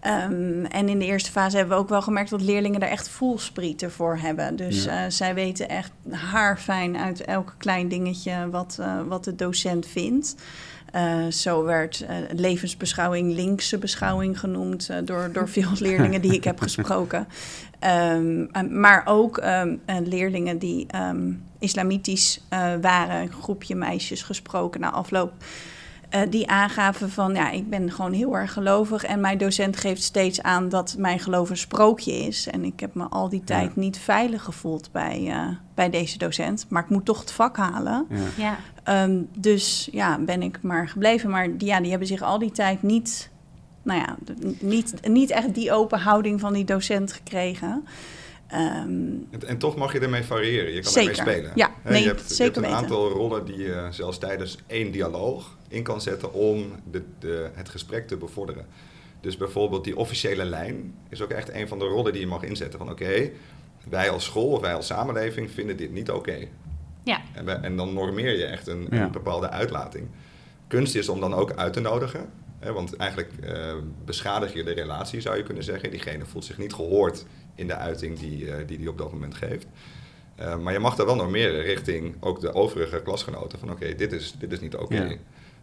[0.00, 3.08] Ehm, en in de eerste fase hebben we ook wel gemerkt dat leerlingen daar echt
[3.08, 4.56] voelsprieten voor hebben.
[4.56, 5.04] Dus Ja.
[5.04, 10.34] eh, zij weten echt haarfijn uit elk klein dingetje wat, eh, wat de docent vindt.
[10.92, 17.26] Eh, zo werd levensbeschouwing linkse beschouwing genoemd door, door veel leerlingen die ik heb gesproken.
[17.78, 20.86] Ehm, eh, maar ook ehm, eh, leerlingen die
[21.58, 22.40] islamitisch
[22.80, 25.32] waren, een groepje meisjes gesproken na afloop.
[26.10, 30.02] Eh, die aangaven van, ja, ik ben gewoon heel erg gelovig en mijn docent geeft
[30.02, 32.46] steeds aan dat mijn geloof een sprookje is.
[32.46, 36.66] En ik heb me al die tijd niet veilig gevoeld bij, eh, bij deze docent,
[36.68, 38.06] maar ik moet toch het vak halen.
[38.08, 38.16] Ja.
[38.36, 38.58] Ja,
[38.90, 41.30] Ehm, dus ja, ben ik maar gebleven.
[41.30, 43.30] Maar die, ja, die hebben zich al die tijd niet,
[43.82, 44.16] nou ja,
[44.60, 47.84] niet, niet echt die open houding van die docent gekregen.
[48.50, 48.62] Ehm,
[49.30, 50.72] en, en, toch mag je ermee variëren.
[50.72, 51.18] Je kan zeker.
[51.18, 51.52] ermee spelen.
[51.54, 52.76] Ja, nee, je hebt, zeker je hebt een weten.
[52.76, 57.68] aantal rollen die je zelfs tijdens één dialoog in kan zetten om de, de, het
[57.68, 58.66] gesprek te bevorderen.
[59.20, 62.42] Dus bijvoorbeeld die officiële lijn is ook echt een van de rollen die je mag
[62.42, 62.78] inzetten.
[62.78, 63.30] Van oké,
[63.88, 66.36] wij als school of wij als samenleving vinden dit niet oké.
[67.04, 67.20] Ja.
[67.34, 69.02] En, we- en dan normeer je echt een, Ja.
[69.02, 70.08] een bepaalde uitlating.
[70.66, 72.28] Kunst is om dan ook uit te nodigen.
[72.58, 75.90] Hè, want eigenlijk eh, beschadig je de relatie, zou je kunnen zeggen.
[75.90, 79.34] Diegene voelt zich niet gehoord in de uiting die eh, die, die op dat moment
[79.34, 79.66] geeft.
[80.34, 83.58] Eh, maar je mag daar wel normeren richting ook de overige klasgenoten.
[83.58, 84.94] Van oké, dit, is, dit is niet oké.
[85.02, 85.14] Ja.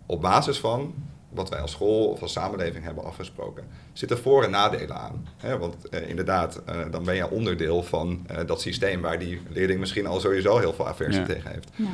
[0.06, 0.93] Op basis van
[1.30, 3.63] wat wij als school of als samenleving hebben afgesproken.
[3.93, 5.28] Zitten voor- en nadelen aan.
[5.38, 5.58] Hè?
[5.58, 9.80] Want eh, inderdaad, eh, dan ben je onderdeel van eh, dat systeem waar die leerling
[9.80, 11.28] misschien al sowieso heel veel aversie Ja.
[11.28, 11.69] tegen heeft.
[11.76, 11.86] Ja.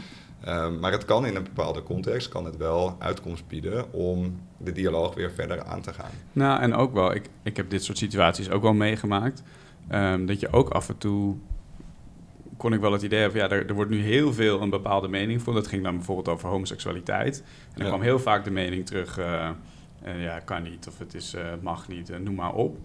[0.44, 4.72] Ehm, maar het kan in een bepaalde context kan het wel uitkomst bieden om de
[4.72, 6.12] dialoog weer verder aan te gaan.
[6.32, 9.44] Nou, en ook wel, ik, ik heb dit soort situaties ook wel meegemaakt.
[9.88, 11.36] Ehm, dat je ook af en toe
[12.58, 15.08] kon ik wel het idee hebben, ja, er, er wordt nu heel veel een bepaalde
[15.08, 15.54] mening voor.
[15.54, 17.44] Dat ging dan bijvoorbeeld over homoseksualiteit.
[17.74, 17.88] En Ja.
[17.88, 19.50] kwam heel vaak de mening terug, eh,
[20.18, 22.78] ja, kan niet, of het is, eh, mag niet, noem maar op.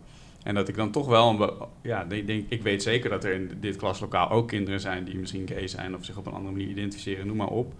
[0.42, 1.50] En dat ik dan toch wel, een
[1.82, 5.16] ja, ik denk, ik weet zeker dat er in dit klaslokaal ook kinderen zijn die
[5.18, 7.72] misschien gay zijn of zich op een andere manier identificeren, noem maar op.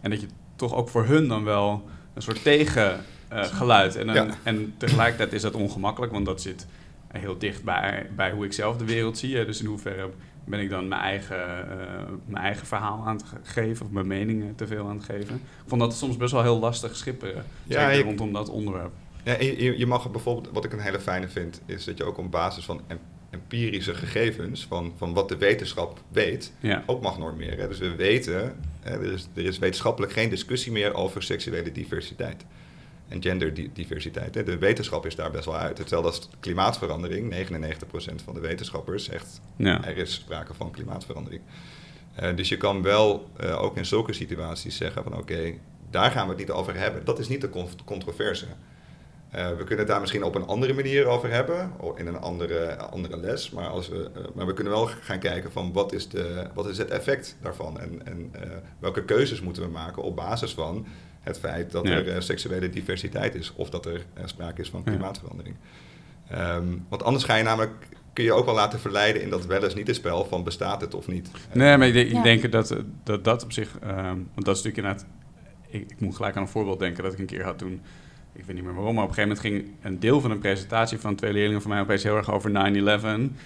[0.00, 3.96] En dat je toch ook voor hun dan wel een soort tegengeluid.
[3.96, 4.26] en, dan- Ja.
[4.42, 6.66] en tegelijkertijd is dat ongemakkelijk, want dat zit
[7.20, 9.36] heel dicht bij, bij hoe ik zelf de wereld zie.
[9.36, 9.44] hè.
[9.46, 10.10] Dus in hoeverre
[10.44, 14.06] ben ik dan mijn eigen, eh, mijn eigen verhaal aan het ge- geven of mijn
[14.06, 15.34] meningen te veel aan het geven.
[15.34, 18.92] Ik vond dat soms best wel heel lastig schipperen, Ja, zeker rondom dat onderwerp.
[19.24, 22.18] Ja, je, je mag bijvoorbeeld, wat ik een hele fijne vind, is dat je ook
[22.18, 22.98] op basis van em-
[23.30, 27.68] empirische gegevens, van, van wat de wetenschap weet, Ja, ook mag normeren.
[27.68, 32.44] Dus we weten, er, is, er is wetenschappelijk geen discussie meer over seksuele diversiteit.
[33.08, 34.34] En genderdiversiteit.
[34.34, 34.42] hè.
[34.42, 35.78] De wetenschap is daar best wel uit.
[35.78, 37.32] Hetzelfde als klimaatverandering.
[37.32, 39.84] 99% van de wetenschappers zegt ja.
[39.84, 41.42] er is sprake van klimaatverandering.
[42.14, 45.54] Eh, dus je kan wel eh, ook in zulke situaties zeggen van oké,
[45.90, 47.04] daar gaan we het niet over hebben.
[47.04, 48.46] Dat is niet de con- controverse.
[49.30, 52.76] Eh, we kunnen het daar misschien op een andere manier over hebben, in een andere,
[52.76, 53.50] andere les.
[53.50, 56.78] Maar, als we, maar we kunnen wel gaan kijken van wat is, de, wat is
[56.78, 57.80] het effect daarvan?
[57.80, 58.32] En, en
[58.78, 60.86] welke keuzes moeten we maken op basis van
[61.24, 61.90] het feit dat Ja.
[61.94, 63.52] er eh, seksuele diversiteit is.
[63.56, 64.90] Of dat er eh, sprake is van Ja.
[64.90, 65.56] klimaatverandering.
[66.28, 67.72] Ehm, want anders ga je namelijk,
[68.12, 70.80] kun je ook wel laten verleiden in dat wel eens niet het spel van bestaat
[70.80, 71.30] het of niet.
[71.52, 73.78] Nee, maar ik, denk- ik denk dat, dat dat op zich...
[73.82, 75.06] ehm, want dat is natuurlijk inderdaad...
[75.68, 77.80] Ik, ik moet gelijk aan een voorbeeld denken dat ik een keer had toen...
[78.36, 80.38] Ik weet niet meer waarom, maar op een gegeven moment ging een deel van een
[80.38, 82.54] presentatie van twee leerlingen van mij opeens heel erg over 9-11.
[82.54, 82.58] Oh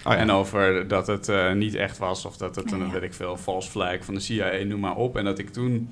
[0.03, 0.15] ja.
[0.15, 2.91] En over dat het eh, niet echt was of dat het Ja, een, ja.
[2.91, 5.17] weet ik veel, false flag van de CIA, noem maar op.
[5.17, 5.89] En dat ik toen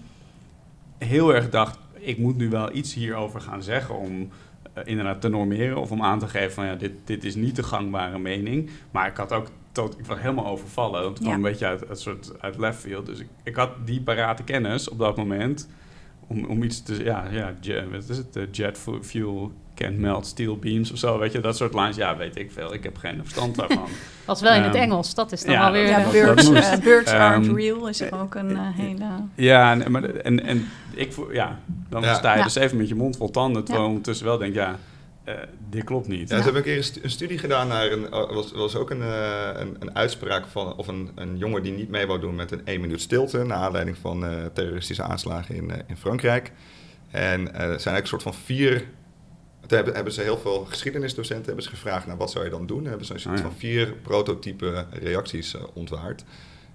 [0.98, 4.30] heel erg dacht, ik moet nu wel iets hierover gaan zeggen om
[4.74, 7.56] eh, inderdaad te normeren of om aan te geven van ja, dit, dit is niet
[7.56, 8.70] de gangbare mening.
[8.92, 11.02] Maar ik had ook tot, ik was helemaal overvallen.
[11.04, 11.36] want Het kwam Ja.
[11.36, 13.06] een beetje uit, uit, soort, uit left field.
[13.06, 15.70] Dus ik, ik had die parate kennis op dat moment
[16.28, 17.54] om, om iets te ja, ja,
[17.92, 18.48] wat is het?
[18.52, 21.96] Jet fu- fuel can't melt steel beams of zo, weet je, dat soort lines.
[21.96, 22.74] Ja, weet ik veel.
[22.74, 23.88] Ik heb geen verstand daarvan.
[24.26, 25.88] Was wel in het Ehm, Engels, dat is dan ja, wel weer...
[25.90, 29.06] Ja, birds, eh, birds aren't Ehm, real is ook een eh, hele...
[29.36, 31.60] Ja, en, maar, en, en ik voel, ja,
[31.90, 32.13] dan Ja.
[32.13, 32.44] sta je Ja.
[32.44, 34.76] dus even met je mond vol tanden, terwijl ondertussen wel denkt, ja,
[35.24, 35.34] eh,
[35.70, 36.30] dit klopt niet.
[36.30, 38.76] Ja, ze hebben een keer een, stu- een studie gedaan naar een, er was, was
[38.76, 42.20] ook een, eh, een, een uitspraak van, of een, een jongen die niet mee wou
[42.20, 45.98] doen met een één minuut stilte, naar aanleiding van eh, terroristische aanslagen in, eh, in
[45.98, 46.52] Frankrijk.
[47.12, 48.84] En eh, er zijn eigenlijk een soort van vier,
[49.67, 52.65] toen hebben, hebben ze heel veel geschiedenisdocenten hebben ze gevraagd, nou wat zou je dan
[52.65, 52.84] doen?
[52.84, 53.47] En hebben ze een soort Oh ja.
[53.49, 56.23] van vier prototype reacties eh, ontwaard.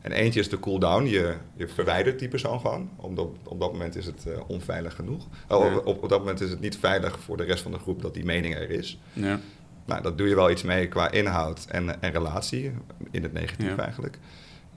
[0.00, 2.90] En eentje is de cool-down, je, je verwijdert die persoon gewoon.
[2.96, 5.26] Omdat op dat moment is het eh, onveilig genoeg.
[5.48, 5.76] Oh, Ja.
[5.76, 8.14] op, op dat moment is het niet veilig voor de rest van de groep dat
[8.14, 8.98] die mening er is.
[9.12, 9.40] Ja.
[9.86, 12.72] Nou, dat doe je wel iets mee qua inhoud en, en relatie,
[13.10, 14.18] in het negatief eigenlijk.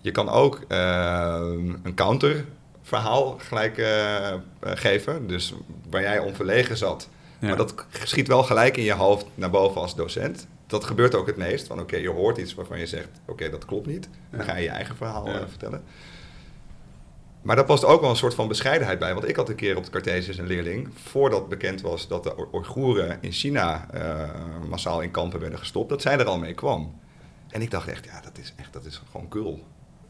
[0.01, 1.41] Je kan ook eh,
[1.83, 5.53] een counterverhaal gelijk eh, geven, dus
[5.89, 7.09] waar jij om verlegen zat.
[7.39, 7.47] Ja.
[7.47, 10.47] Maar dat schiet wel gelijk in je hoofd naar boven als docent.
[10.67, 13.65] Dat gebeurt ook het meest, van oké, je hoort iets waarvan je zegt, oké, dat
[13.65, 14.09] klopt niet.
[14.29, 15.39] Dan ga je je eigen verhaal Ja.
[15.39, 15.83] eh, vertellen.
[17.41, 19.13] Maar daar past ook wel een soort van bescheidenheid bij.
[19.13, 22.47] Want ik had een keer op de Cartesius een leerling, voordat bekend was dat de
[22.53, 24.29] Oeigoeren in China eh,
[24.69, 26.99] massaal in kampen werden gestopt, dat zij er al mee kwam.
[27.49, 29.63] En ik dacht echt, ja, dat is echt, dat is gewoon kul.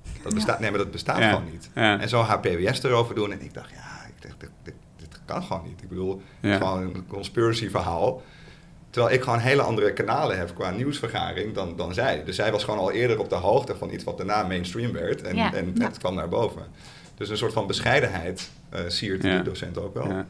[0.03, 0.33] Dat Ja.
[0.35, 1.29] bestaat, nee, maar dat bestaat Ja.
[1.29, 1.69] gewoon niet.
[1.75, 1.99] Ja.
[1.99, 3.31] En zo haar PWS erover doen.
[3.31, 4.84] En ik dacht, ja, ik dacht, dit, dit, dit
[5.25, 5.81] kan gewoon niet.
[5.81, 8.21] Ik bedoel, het is gewoon een conspiracy verhaal.
[8.89, 12.23] Terwijl ik gewoon hele andere kanalen heb qua nieuwsvergaring dan, dan zij.
[12.23, 15.21] Dus zij was gewoon al eerder op de hoogte van iets wat daarna mainstream werd.
[15.21, 15.53] En, Ja.
[15.53, 15.85] en Ja.
[15.85, 16.61] het kwam naar boven.
[17.17, 19.37] Dus een soort van bescheidenheid eh siert Ja.
[19.37, 20.25] de docent ook wel.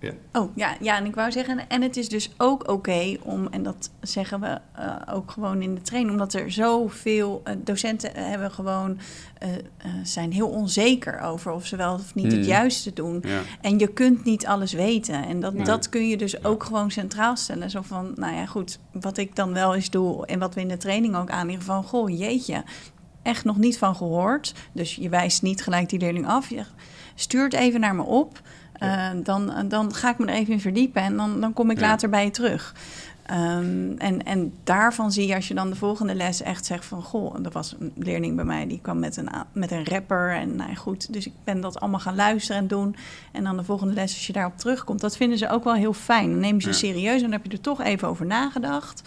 [0.00, 0.12] Ja.
[0.32, 3.62] Oh ja, ja, en ik wou zeggen, en het is dus ook oké om, en
[3.62, 8.50] dat zeggen we eh, ook gewoon in de training, omdat er zoveel uh, docenten hebben
[8.50, 8.98] gewoon,
[9.42, 9.48] uh,
[10.02, 12.36] zijn heel onzeker over of ze wel of niet Hmm.
[12.36, 13.22] het juiste doen.
[13.26, 13.40] Ja.
[13.60, 15.24] En je kunt niet alles weten.
[15.26, 15.64] En dat, Nee.
[15.64, 17.70] dat kun je dus ook gewoon centraal stellen.
[17.70, 20.68] Zo van, nou ja, goed, wat ik dan wel eens doe en wat we in
[20.68, 22.64] de training ook aanleren van, goh, jeetje,
[23.22, 24.54] echt nog niet van gehoord.
[24.72, 26.50] Dus je wijst niet gelijk die leerling af.
[26.50, 26.62] Je
[27.14, 28.40] stuur het even naar me op.
[28.82, 31.80] Uh, dan, dan ga ik me er even in verdiepen en dan, dan kom ik
[31.80, 31.86] Ja.
[31.86, 32.74] later bij je terug.
[33.30, 37.02] Um, en, en daarvan zie je als je dan de volgende les echt zegt van...
[37.02, 40.56] goh, er was een leerling bij mij die kwam met een, met een rapper en
[40.56, 41.12] nou goed...
[41.12, 42.96] dus ik ben dat allemaal gaan luisteren en doen.
[43.32, 45.00] En dan de volgende les als je daarop terugkomt...
[45.00, 46.30] dat vinden ze ook wel heel fijn.
[46.30, 46.80] Dan nemen ze je Ja.
[46.80, 49.02] serieus en dan heb je er toch even over nagedacht.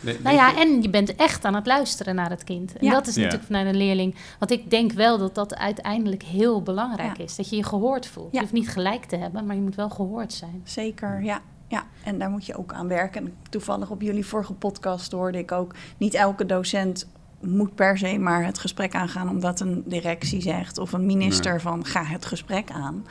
[0.00, 2.72] Nee, Nou ja, en je bent echt aan het luisteren naar het kind.
[2.76, 2.92] En Ja.
[2.92, 3.20] dat is Ja.
[3.20, 4.14] natuurlijk vanuit een leerling.
[4.38, 7.24] Want ik denk wel dat dat uiteindelijk heel belangrijk Ja.
[7.24, 7.36] is.
[7.36, 8.26] Dat je je gehoord voelt.
[8.26, 8.30] Ja.
[8.32, 10.60] Je hoeft niet gelijk te hebben, maar je moet wel gehoord zijn.
[10.64, 11.40] Zeker, ja.
[11.68, 13.24] Ja, en daar moet je ook aan werken.
[13.24, 15.74] En toevallig op jullie vorige podcast hoorde ik ook...
[15.96, 17.08] niet elke docent
[17.40, 19.28] moet per se maar het gesprek aangaan...
[19.28, 21.60] omdat een directie zegt of een minister Nee.
[21.60, 23.06] van ga het gesprek aan.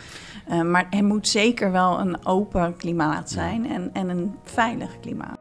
[0.48, 5.40] Eh, maar er moet zeker wel een open klimaat zijn en, en een veilig klimaat.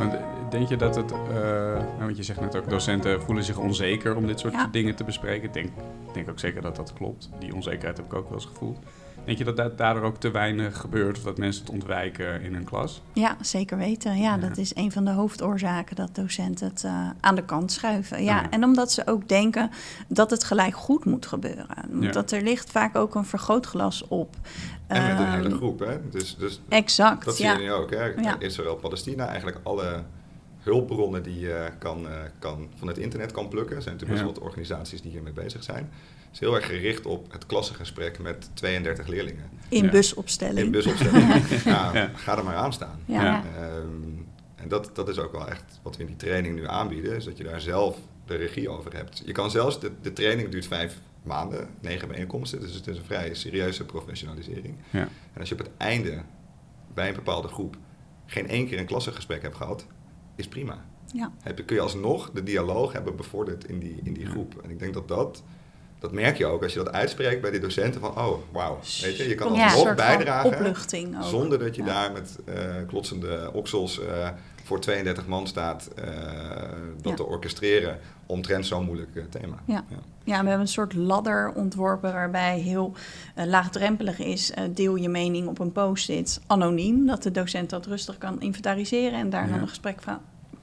[0.00, 1.18] Want, eh, denk je dat het, eh,
[1.74, 4.68] nou, want je zegt net ook, docenten voelen zich onzeker om dit soort Ja.
[4.72, 5.44] dingen te bespreken.
[5.46, 5.66] Ik denk,
[6.06, 7.30] ik denk ook zeker dat dat klopt.
[7.38, 8.78] Die onzekerheid heb ik ook wel eens gevoeld.
[9.30, 12.54] Denk je dat da- daardoor ook te weinig gebeurt of dat mensen het ontwijken in
[12.54, 13.02] hun klas?
[13.12, 14.16] Ja, zeker weten.
[14.16, 14.36] Ja, Ja.
[14.48, 18.22] dat is een van de hoofdoorzaken dat docenten het eh, aan de kant schuiven.
[18.24, 18.50] Ja, Ja.
[18.50, 19.70] en omdat ze ook denken
[20.08, 21.66] dat het gelijk goed moet gebeuren.
[22.00, 22.10] Ja.
[22.10, 24.36] Dat er ligt vaak ook een vergrootglas op.
[24.86, 26.08] En met een Ehm, hele groep, hè?
[26.10, 27.52] Dus, dus Exact, dat zie ja.
[27.52, 28.04] je nu ook, hè?
[28.04, 28.36] Ja.
[28.38, 30.02] Israël-Palestina, eigenlijk alle
[30.60, 33.76] hulpbronnen die je kan, eh, kan, van het internet kan plukken.
[33.76, 34.40] Er zijn natuurlijk best Ja.
[34.40, 35.88] wat organisaties die hiermee bezig zijn.
[35.92, 39.44] Het is heel erg gericht op het klassengesprek met 32 leerlingen.
[39.68, 39.90] In Ja.
[39.90, 40.58] busopstelling.
[40.66, 41.24] In busopstelling.
[41.64, 42.10] ja, Ja.
[42.14, 43.00] Ga er maar aan staan.
[43.08, 43.86] Ehm,
[44.54, 47.24] en dat, dat is ook wel echt wat we in die training nu aanbieden, is
[47.24, 47.96] dat je daar zelf
[48.26, 49.22] de regie over hebt.
[49.24, 53.04] Je kan zelfs, de, de training duurt vijf maanden, negen bijeenkomsten, dus het is een
[53.04, 54.74] vrij serieuze professionalisering.
[54.90, 55.00] Ja.
[55.32, 56.22] En als je op het einde
[56.94, 57.76] bij een bepaalde groep
[58.26, 59.86] geen één keer een klassengesprek hebt gehad,
[60.40, 60.84] is prima.
[61.12, 61.30] Ja.
[61.42, 64.54] Heb, je- kun je alsnog de dialoog hebben bevorderd in die, in die groep.
[64.64, 65.42] En ik denk dat dat,
[65.98, 69.16] dat merk je ook als je dat uitspreekt bij die docenten van, oh wauw, weet
[69.16, 69.58] je, je kan Ja.
[69.58, 71.24] een alsnog soort van bijdragen.
[71.24, 71.88] Zonder dat je Ja.
[71.88, 72.54] daar met eh,
[72.86, 74.28] klotsende oksels eh,
[74.64, 76.04] voor 32 man staat eh,
[76.96, 77.14] dat Ja.
[77.14, 79.56] te orchestreren omtrent zo'n moeilijk thema.
[79.64, 79.84] Ja.
[80.24, 82.92] Ja, we hebben een soort ladder ontworpen waarbij heel
[83.34, 84.50] laagdrempelig is.
[84.50, 87.06] eh, deel je mening op een post-it anoniem.
[87.06, 89.50] Dat de docent dat rustig kan inventariseren en daar Ja.
[89.52, 90.00] dan een gesprek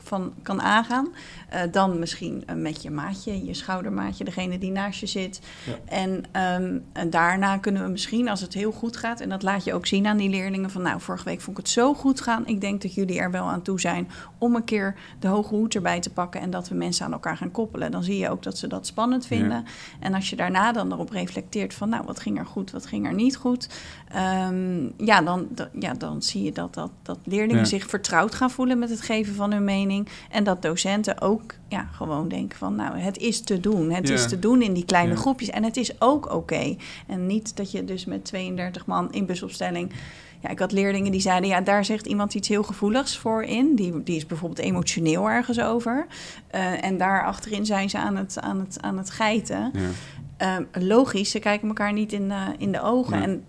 [0.07, 1.07] van, kan aangaan.
[1.49, 5.41] Eh, dan misschien eh, met je maatje, je schoudermaatje, degene die naast je zit.
[5.65, 5.73] Ja.
[5.85, 9.19] En, ehm, en daarna kunnen we misschien, als het heel goed gaat...
[9.19, 10.69] en dat laat je ook zien aan die leerlingen...
[10.69, 12.47] van nou, vorige week vond ik het zo goed gaan.
[12.47, 14.09] Ik denk dat jullie er wel aan toe zijn...
[14.37, 16.41] om een keer de hoge hoed erbij te pakken...
[16.41, 17.91] en dat we mensen aan elkaar gaan koppelen.
[17.91, 19.65] Dan zie je ook dat ze dat spannend vinden.
[19.99, 21.89] En als je daarna dan erop reflecteert van...
[21.89, 23.69] nou, wat ging er goed, wat ging er niet goed...
[24.11, 27.65] ehm, ja, dan, da- ja, dan zie je dat, dat, dat leerlingen Ja.
[27.65, 28.79] zich vertrouwd gaan voelen...
[28.79, 29.96] met het geven van hun mening.
[30.29, 32.75] En dat docenten ook ja, gewoon denken van...
[32.75, 33.91] nou, het is te doen.
[33.91, 34.13] Het Ja.
[34.13, 35.19] is te doen in die kleine Ja.
[35.19, 35.49] groepjes.
[35.49, 36.75] En het is ook oké.
[37.07, 39.91] En niet dat je dus met 32 man in busopstelling...
[40.39, 43.75] Ja, ik had leerlingen die zeiden, ja, daar zegt iemand iets heel gevoeligs voor in.
[43.75, 46.07] Die, die is bijvoorbeeld emotioneel ergens over.
[46.47, 49.71] Eh, en daar achterin zijn ze aan het, aan het, aan het geiten.
[49.73, 49.89] Ja.
[50.37, 53.23] Ehm, logisch, ze kijken elkaar niet in de, in de ogen.
[53.23, 53.43] En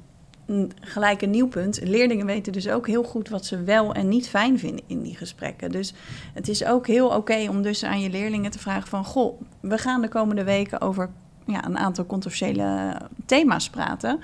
[0.80, 1.80] gelijk een nieuw punt.
[1.82, 5.16] Leerlingen weten dus ook heel goed wat ze wel en niet fijn vinden in die
[5.16, 5.70] gesprekken.
[5.70, 5.94] Dus
[6.34, 9.04] het is ook heel oké om dus aan je leerlingen te vragen van...
[9.04, 11.10] goh, we gaan de komende weken over
[11.44, 14.20] ja, een aantal controversiële thema's praten.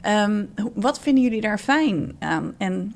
[0.00, 2.54] Ehm, wat vinden jullie daar fijn aan?
[2.58, 2.94] En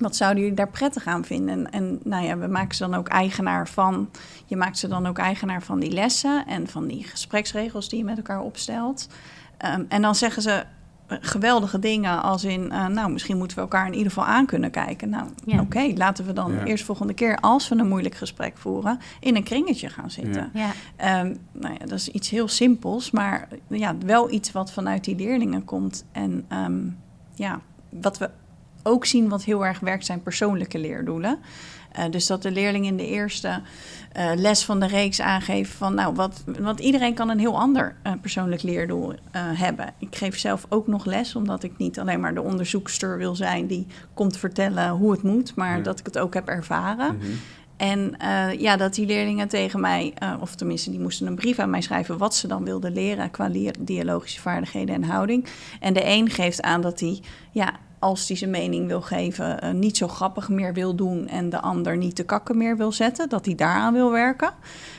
[0.00, 1.54] wat zouden jullie daar prettig aan vinden?
[1.54, 4.10] En, en nou ja, we maken ze dan ook eigenaar van.
[4.46, 8.04] Je maakt ze dan ook eigenaar van die lessen en van die gespreksregels die je
[8.04, 9.08] met elkaar opstelt.
[9.56, 10.64] Ehm, en dan zeggen ze
[11.20, 14.70] geweldige dingen als in, uh, nou, misschien moeten we elkaar in ieder geval aan kunnen
[14.70, 15.08] kijken.
[15.08, 15.60] Nou, Ja.
[15.60, 16.64] oké, laten we dan Ja.
[16.64, 20.50] eerst volgende keer, als we een moeilijk gesprek voeren, in een kringetje gaan zitten.
[20.54, 20.70] Ja.
[20.96, 25.16] Ehm, nou ja, dat is iets heel simpels, maar ja, wel iets wat vanuit die
[25.16, 26.04] leerlingen komt.
[26.12, 26.80] En ehm,
[27.34, 28.30] ja, wat we
[28.82, 31.38] ook zien wat heel erg werkt, zijn persoonlijke leerdoelen.
[31.92, 33.60] Eh, dus dat de leerling in de eerste
[34.12, 37.94] eh, les van de reeks aangeeft van, nou, wat, want iedereen kan een heel ander
[38.02, 39.94] eh, persoonlijk leerdoel hebben.
[39.98, 43.66] Ik geef zelf ook nog les, omdat ik niet alleen maar de onderzoekster wil zijn
[43.66, 45.82] die komt vertellen hoe het moet, maar Ja.
[45.82, 47.16] dat ik het ook heb ervaren.
[47.16, 47.26] Mhm.
[47.76, 48.14] En
[48.58, 52.18] ja, dat die leerlingen tegen mij, of tenminste, die moesten een brief aan mij schrijven
[52.18, 55.46] wat ze dan wilden leren qua dialogische vaardigheden en houding.
[55.80, 57.20] En de een geeft aan dat hij,
[57.52, 61.50] ja, als hij zijn mening wil geven, eh, niet zo grappig meer wil doen en
[61.50, 64.50] de ander niet de kakken meer wil zetten, dat hij daaraan wil werken.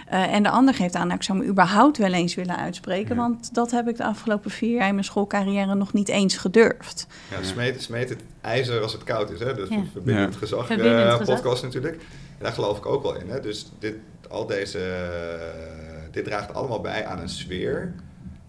[0.07, 3.15] Eh, en de ander geeft aan, nou, ik zou me überhaupt wel eens willen uitspreken,
[3.15, 3.21] Ja.
[3.21, 7.07] want dat heb ik de afgelopen vier jaar in mijn schoolcarrière nog niet eens gedurfd.
[7.31, 9.39] Ja, smeet, smeet het ijzer als het koud is.
[9.39, 9.53] Hè?
[9.53, 9.83] Dus Ja.
[9.91, 10.39] verbindend Ja.
[10.39, 11.35] gezag, Verbindend eh, gezag.
[11.35, 11.95] podcast natuurlijk.
[12.37, 13.29] En daar geloof ik ook wel in.
[13.29, 13.39] Hè?
[13.39, 13.95] Dus dit,
[14.29, 17.93] al deze, eh, dit draagt allemaal bij aan een sfeer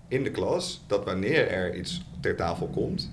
[0.09, 0.85] in de klas.
[0.87, 3.11] Dat wanneer er iets ter tafel komt,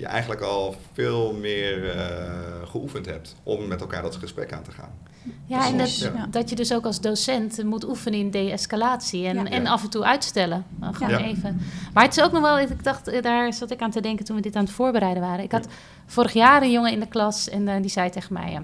[0.00, 4.70] je eigenlijk al veel meer eh, geoefend hebt om met elkaar dat gesprek aan te
[4.70, 4.90] gaan.
[5.46, 6.26] Ja, en dat, ja.
[6.30, 9.44] dat je dus ook als docent moet oefenen in de-escalatie en, Ja.
[9.44, 9.70] en Ja.
[9.70, 10.64] af en toe uitstellen.
[10.78, 11.18] Nou, Gewoon Ja.
[11.24, 11.60] even.
[11.94, 14.24] Maar het is ook nog wel, ik dacht, eh, daar zat ik aan te denken
[14.24, 15.44] toen we dit aan het voorbereiden waren.
[15.44, 15.66] Ik had
[16.06, 18.60] vorig jaar een jongen in de klas en eh, die zei tegen mij,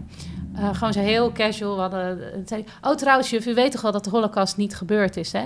[0.55, 3.81] eh, eh, gewoon zo heel casual, hadden, eh, zei, oh trouwens juf, u weet toch
[3.81, 5.45] wel dat de holocaust niet gebeurd is, hè?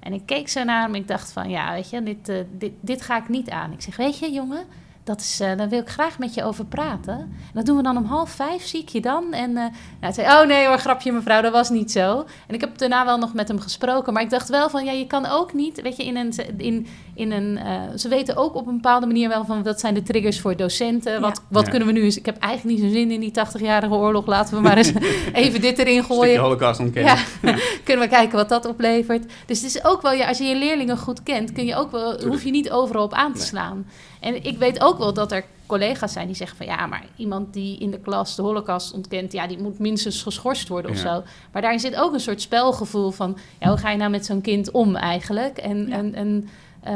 [0.00, 2.36] En ik keek zo naar hem en ik dacht van, ja, weet je, dit, eh,
[2.58, 3.72] dit, dit ga ik niet aan.
[3.72, 4.64] Ik zeg, weet je jongen,
[5.06, 7.14] dat is, eh, daar wil ik graag met je over praten.
[7.18, 9.32] En dat doen we dan om half vijf, zie ik je dan?
[9.32, 12.24] En eh, nou, hij zei, oh nee hoor, grapje mevrouw, dat was niet zo.
[12.46, 14.12] En ik heb daarna wel nog met hem gesproken.
[14.12, 16.32] Maar ik dacht wel van, ja, je kan ook niet, weet je, in een...
[16.56, 19.94] In, in een eh, ze weten ook op een bepaalde manier wel van, wat zijn
[19.94, 21.20] de triggers voor docenten?
[21.20, 21.70] Wat, wat Ja.
[21.70, 22.16] kunnen we nu eens...
[22.18, 24.26] Ik heb eigenlijk niet zo'n zin in die 80-jarige oorlog.
[24.26, 24.92] Laten we maar eens
[25.32, 26.40] even dit erin Stukje gooien.
[26.40, 27.14] holocaust ontkennen.
[27.42, 29.24] Ja, kunnen we kijken wat dat oplevert.
[29.46, 31.90] Dus het is ook wel, ja, als je je leerlingen goed kent, kun je ook
[31.90, 33.84] wel, hoef je niet overal op aan te Nee.
[34.26, 37.52] En ik weet ook wel dat er collega's zijn die zeggen van ja, maar iemand
[37.52, 41.14] die in de klas de holocaust ontkent, ja, die moet minstens geschorst worden of Ja.
[41.14, 41.22] zo.
[41.52, 44.40] Maar daarin zit ook een soort spelgevoel van, ja, hoe ga je nou met zo'n
[44.40, 45.58] kind om eigenlijk?
[45.58, 45.94] En, Ja.
[45.96, 46.48] en, en
[46.82, 46.94] eh,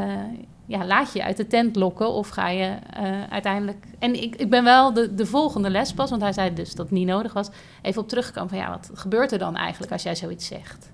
[0.66, 3.84] ja, laat je je uit de tent lokken of ga je eh, uiteindelijk...
[3.98, 6.86] En ik, ik ben wel de, de volgende les pas, want hij zei dus dat
[6.86, 7.48] het niet nodig was,
[7.82, 10.90] even op teruggekomen van ja, wat gebeurt er dan eigenlijk als jij zoiets zegt?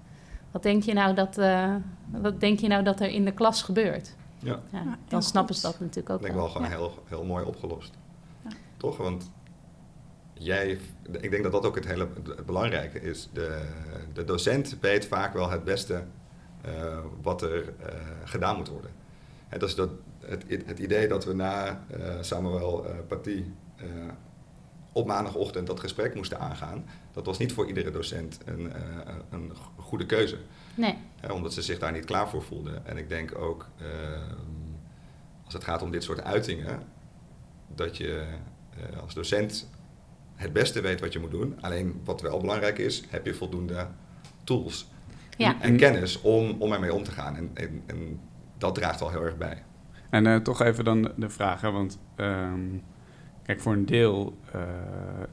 [0.51, 1.75] Wat denk je nou dat, eh,
[2.11, 4.15] wat denk je nou dat er in de klas gebeurt?
[4.39, 4.61] Ja.
[5.09, 6.45] Dan snappen ze dat natuurlijk ook Dat lijkt wel.
[6.45, 6.77] wel gewoon Ja.
[6.77, 7.93] heel, heel mooi opgelost.
[8.45, 8.51] Ja.
[8.77, 8.97] Toch?
[8.97, 9.31] Want
[10.35, 10.79] jij,
[11.21, 13.29] ik denk dat dat ook het hele het belangrijke is.
[13.33, 13.69] De,
[14.13, 16.05] de docent weet vaak wel het beste
[16.61, 17.95] eh, wat er eh,
[18.25, 18.91] gedaan moet worden.
[19.49, 23.45] En dat is dat, het, het idee dat we na eh, Samuel eh Paty
[23.77, 23.87] eh,
[24.93, 28.83] op maandagochtend dat gesprek moesten aangaan, dat was niet voor iedere docent een, eh,
[29.31, 30.39] een goede keuze.
[30.77, 32.87] Nee, Hè, omdat ze zich daar niet klaar voor voelden.
[32.87, 34.35] En ik denk ook, ehm,
[35.45, 36.83] als het gaat om dit soort uitingen,
[37.75, 38.27] dat je
[38.77, 39.71] eh, als docent
[40.35, 41.59] het beste weet wat je moet doen.
[41.61, 43.87] Alleen wat wel belangrijk is, heb je voldoende
[44.45, 44.89] tools
[45.37, 45.61] ja.
[45.61, 47.37] en kennis om, om ermee om te gaan.
[47.37, 48.21] En, en, en
[48.59, 49.63] dat draagt wel heel erg bij.
[50.11, 52.79] En eh, toch even dan de vraag, hè, want ehm,
[53.47, 54.61] kijk, voor een deel, eh,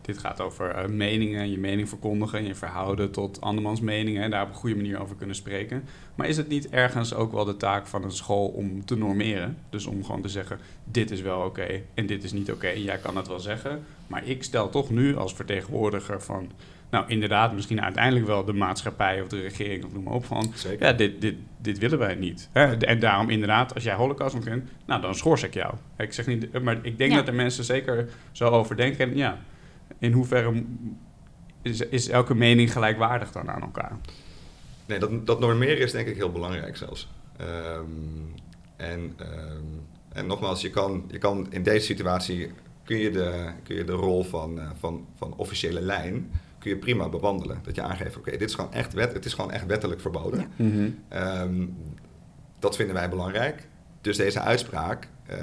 [0.01, 4.29] dit gaat over eh, meningen, je mening verkondigen en je verhouden tot andermans meningen en
[4.29, 5.83] daar op een goede manier over kunnen spreken.
[6.15, 9.57] Maar is het niet ergens ook wel de taak van een school om te normeren?
[9.69, 12.69] Dus om gewoon te zeggen, dit is wel oké en dit is niet oké.
[12.69, 16.51] Jij kan het wel zeggen, maar ik stel toch nu als vertegenwoordiger van,
[16.93, 20.51] nou inderdaad, misschien uiteindelijk wel de maatschappij of de regering of noem maar op van,
[20.55, 20.85] Zeker.
[20.87, 22.49] ja, dit, dit, dit willen wij niet.
[22.51, 22.75] Hè?
[22.77, 25.73] En daarom inderdaad, als jij holocaust ontkent, nou, dan schors ik jou.
[25.97, 27.17] Ik zeg niet, maar ik denk Ja.
[27.17, 29.09] dat er mensen zeker zo over denken.
[29.09, 29.39] En ja,
[29.99, 30.63] in hoeverre
[31.61, 33.97] is, is elke mening gelijkwaardig dan aan elkaar?
[34.85, 37.09] Nee, dat, dat normeren is denk ik heel belangrijk zelfs.
[37.37, 37.83] Ehm,
[38.75, 39.63] en, ehm,
[40.13, 42.51] en nogmaals, je kan, je kan in deze situatie
[42.83, 46.31] kun je de, kun je de rol van, eh, van, van officiële lijn
[46.63, 47.59] kun je prima bewandelen.
[47.63, 50.51] Dat je aangeeft, oké, dit is gewoon echt wet, het is gewoon echt wettelijk verboden.
[50.55, 50.89] Ja.
[51.07, 51.65] Ehm,
[52.59, 53.67] dat vinden wij belangrijk.
[54.01, 55.37] Dus deze uitspraak eh,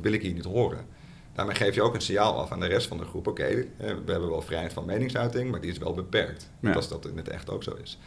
[0.00, 0.86] wil ik hier niet horen.
[1.32, 3.26] Daarmee geef je ook een signaal af aan de rest van de groep.
[3.26, 6.50] Oké, eh, we hebben wel vrijheid van meningsuiting, maar die is wel beperkt.
[6.60, 6.72] Ja.
[6.72, 7.98] Als dat in het echt ook zo is.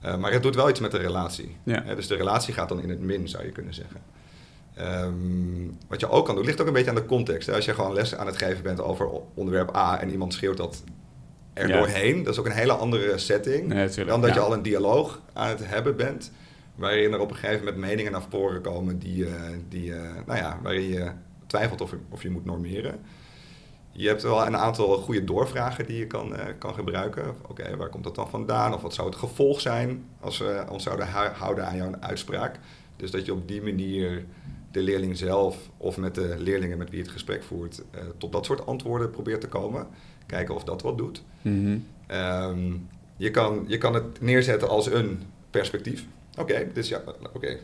[0.00, 1.56] Eh, maar het doet wel iets met de relatie.
[1.62, 1.94] Ja.
[1.94, 4.00] Dus de relatie gaat dan in het min, zou je kunnen zeggen.
[4.74, 5.12] Ehm,
[5.88, 7.46] wat je ook kan doen, ligt ook een beetje aan de context.
[7.46, 7.54] Hè?
[7.54, 10.82] Als je gewoon les aan het geven bent over onderwerp A en iemand schreeuwt dat
[11.56, 14.62] er doorheen, dat is ook een hele andere setting Nee, dan dat je al een
[14.62, 16.32] dialoog aan het hebben bent,
[16.74, 19.32] waarin er op een gegeven moment meningen naar voren komen die, eh,
[19.68, 21.10] die, eh, nou ja, waarin je
[21.46, 23.00] twijfelt of je, of je moet normeren.
[23.92, 27.34] Je hebt wel een aantal goede doorvragen die je kan, eh, kan gebruiken.
[27.48, 28.74] Oké, waar komt dat dan vandaan?
[28.74, 32.58] Of wat zou het gevolg zijn als we ons zouden houden aan jouw uitspraak?
[32.96, 34.24] Dus dat je op die manier
[34.70, 38.32] de leerling zelf of met de leerlingen met wie je het gesprek voert, uh, tot
[38.32, 39.86] dat soort antwoorden probeert te komen.
[40.26, 41.22] Kijken of dat wat doet.
[41.42, 41.78] Mhm.
[42.06, 42.72] Ehm,
[43.16, 46.06] je, kan, je kan het neerzetten als een perspectief.
[46.38, 46.90] Oké, dit is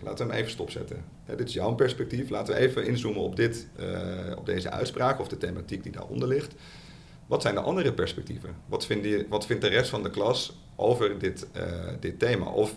[0.02, 1.04] laten we hem even stopzetten.
[1.36, 2.30] dit is jouw perspectief.
[2.30, 6.28] Laten we even inzoomen op, dit, eh, op deze uitspraak of de thematiek die daaronder
[6.28, 6.54] ligt.
[7.26, 8.54] Wat zijn de andere perspectieven?
[8.66, 11.62] Wat, vind je, wat vindt de rest van de klas over dit, uh,
[12.00, 12.46] dit thema?
[12.46, 12.76] Of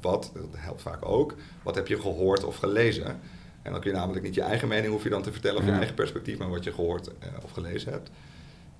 [0.00, 3.20] wat, dat helpt vaak ook, wat heb je gehoord of gelezen?
[3.62, 5.66] En dan kun je namelijk niet je eigen mening hoef je dan te vertellen of
[5.66, 7.12] je eigen perspectief, maar wat je gehoord uh,
[7.42, 8.10] of gelezen hebt.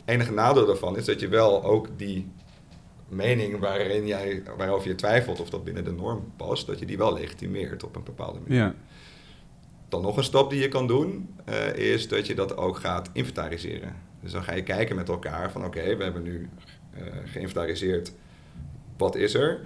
[0.05, 2.31] Enige nadeel daarvan is dat je wel ook die
[3.13, 6.99] mening waarin jij, waarover je twijfelt of dat binnen de norm past, dat je die
[6.99, 8.59] wel legitimeert op een bepaalde manier.
[8.59, 8.75] Ja.
[9.89, 13.11] Dan nog een stap die je kan doen, uh, is dat je dat ook gaat
[13.13, 13.97] inventariseren.
[14.21, 16.49] Dus dan ga je kijken met elkaar van oké, we hebben nu
[16.95, 18.13] uh, geïnventariseerd
[18.97, 19.61] wat is er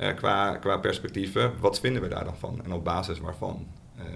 [0.00, 3.66] uh, qua, qua perspectieven, wat vinden we daar dan van en op basis waarvan.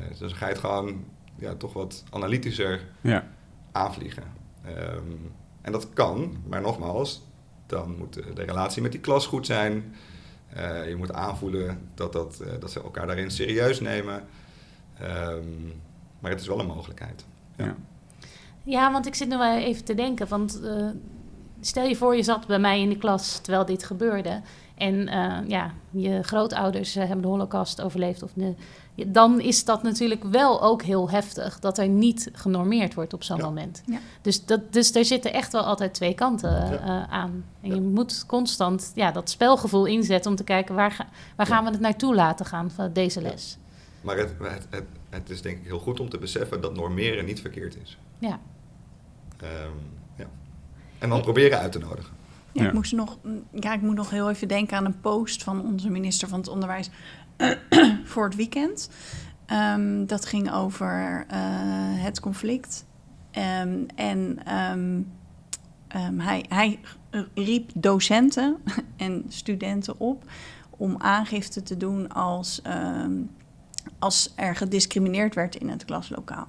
[0.08, 1.04] dus dan ga je het gewoon
[1.38, 3.28] ja, toch wat analytischer ja.
[3.72, 4.22] aanvliegen.
[4.66, 5.32] Um,
[5.66, 7.22] en dat kan, maar nogmaals,
[7.66, 9.94] dan moet de relatie met die klas goed zijn.
[10.56, 14.24] Uh, je moet aanvoelen dat, dat, uh, dat ze elkaar daarin serieus nemen.
[15.02, 15.72] Um,
[16.18, 17.24] maar het is wel een mogelijkheid.
[17.56, 17.76] Ja, ja.
[18.62, 20.28] ja want ik zit nu wel even te denken.
[20.28, 20.88] Want uh,
[21.60, 24.40] stel je voor, je zat bij mij in de klas terwijl dit gebeurde.
[24.74, 25.08] En
[25.48, 28.54] ja, je grootouders hebben de holocaust overleefd of de,
[29.06, 33.36] dan is dat natuurlijk wel ook heel heftig dat er niet genormeerd wordt op zo'n
[33.36, 33.44] ja.
[33.44, 33.82] moment.
[33.86, 33.98] Ja.
[34.22, 36.72] Dus, dat, dus er zitten echt wel altijd twee kanten Ja.
[36.72, 37.44] uh, aan.
[37.60, 41.64] En je moet constant ja, dat spelgevoel inzetten om te kijken waar, ga, waar gaan
[41.64, 43.58] we het naartoe laten gaan van deze les.
[44.00, 47.24] Maar het, het, het, het, is denk ik heel goed om te beseffen dat normeren
[47.24, 47.98] niet verkeerd is.
[48.18, 48.40] Ja.
[49.42, 50.05] Um, ja.
[50.98, 52.14] En dan proberen uit te nodigen.
[52.52, 52.68] Ja, Ja.
[52.68, 53.18] Ik, moest nog,
[53.50, 56.48] ja, ik moet nog heel even denken aan een post van onze minister van het
[56.48, 56.90] Onderwijs
[58.04, 58.90] voor het weekend.
[59.52, 61.36] Um, dat ging over uh,
[62.04, 62.84] het conflict.
[63.62, 65.12] Um, en um,
[66.20, 66.80] hij, hij,
[67.34, 68.56] riep docenten
[68.96, 70.24] en studenten op
[70.70, 72.62] om aangifte te doen als,
[73.98, 76.48] als er gediscrimineerd werd in het klaslokaal.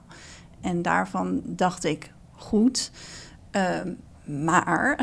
[0.61, 2.91] En daarvan dacht ik, goed.
[4.27, 4.99] Maar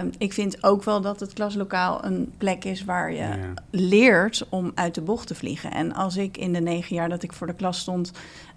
[0.00, 3.36] um, ik vind ook wel dat het klaslokaal een plek is waar je ja.
[3.70, 5.70] leert om uit de bocht te vliegen.
[5.70, 8.12] En als ik in de negen jaar dat ik voor de klas stond,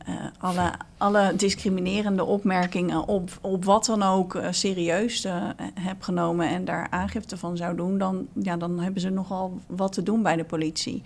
[0.10, 5.50] uh, alle, alle discriminerende opmerkingen op, op wat dan ook uh, serieus uh,
[5.80, 9.94] heb genomen en daar aangifte van zou doen, dan, ja, dan hebben ze nogal wat
[9.94, 11.02] te doen bij de politie.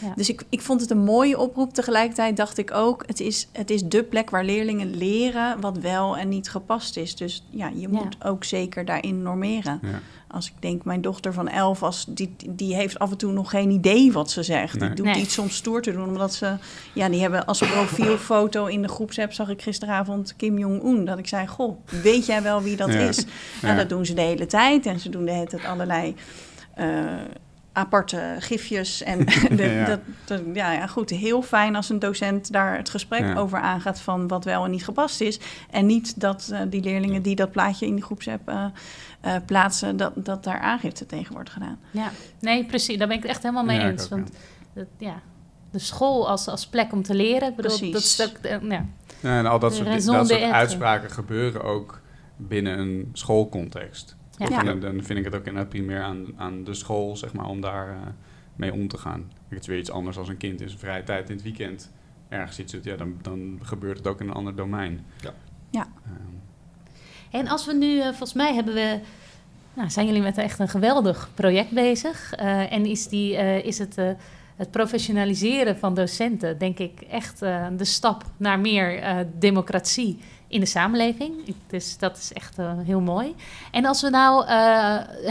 [0.00, 0.12] Ja.
[0.14, 1.74] Dus ik, ik vond het een mooie oproep.
[1.74, 6.16] Tegelijkertijd dacht ik ook, het is, het is de plek waar leerlingen leren wat wel
[6.16, 7.16] en niet gepast is.
[7.16, 8.28] Dus ja, je moet ja.
[8.28, 9.80] ook zeker daarin normeren.
[9.82, 10.00] Ja.
[10.28, 13.50] Als ik denk, mijn dochter van elf, als, die, die heeft af en toe nog
[13.50, 14.78] geen idee wat ze zegt.
[14.78, 14.88] Nee.
[14.88, 15.20] Die doet Nee.
[15.22, 16.56] iets om stoer te doen, omdat ze...
[16.92, 21.04] Ja, die hebben als profielfoto in de groepsapp zag ik gisteravond Kim Jong-un.
[21.04, 22.98] Dat ik zei, goh, weet jij wel wie dat Ja.
[22.98, 23.24] is?
[23.24, 23.74] Nou, Ja.
[23.74, 24.86] dat doen ze de hele tijd.
[24.86, 26.14] En ze doen de hele tijd allerlei...
[26.74, 26.86] eh,
[27.72, 29.02] aparte gifjes.
[29.02, 29.18] En
[29.56, 29.84] de, Ja.
[29.84, 33.34] Dat, dat- ja, ja, goed, heel fijn als een docent daar het gesprek Ja.
[33.34, 35.40] over aangaat van wat wel en niet gepast is.
[35.70, 38.64] En niet dat eh, die leerlingen die dat plaatje in die groepsapp eh,
[39.26, 41.78] eh, plaatsen, dat, dat daar aangifte tegen wordt gedaan.
[41.90, 42.10] Ja,
[42.40, 42.98] nee, precies.
[42.98, 44.04] Daar ben ik het echt helemaal mee Ja, eens.
[44.04, 44.30] ook, want
[44.72, 45.22] dat, ja,
[45.70, 47.92] de school als, als plek om te leren, ik bedoel, Precies.
[47.92, 48.86] dat is ook, eh, ja.
[49.20, 52.00] Ja, en al dat De soort, dat soort uitspraken gebeuren ook
[52.36, 54.16] binnen een schoolcontext.
[54.36, 54.46] Ja.
[54.48, 54.64] Ja.
[54.64, 57.60] En dan vind ik het ook inderdaad primair aan, aan de school, zeg maar, om
[57.60, 57.96] daar eh,
[58.56, 59.32] mee om te gaan.
[59.48, 61.92] Het is weer iets anders als een kind in zijn vrije tijd in het weekend
[62.28, 62.84] ergens iets doet.
[62.84, 65.04] Ja, dan, dan gebeurt het ook in een ander domein.
[65.20, 65.34] Ja.
[65.70, 65.86] Ja.
[66.04, 66.34] Ehm,
[67.36, 68.98] En als we nu, eh, volgens mij hebben we,
[69.74, 72.32] nou, zijn jullie met echt een geweldig project bezig.
[72.32, 73.96] Eh, en is, die, eh, is het,
[74.56, 77.38] het professionaliseren van docenten, denk ik, echt
[77.76, 79.02] de stap naar meer
[79.38, 80.18] democratie
[80.48, 81.32] in de samenleving.
[81.66, 83.34] Dus dat is echt heel mooi.
[83.70, 84.46] En als we nou,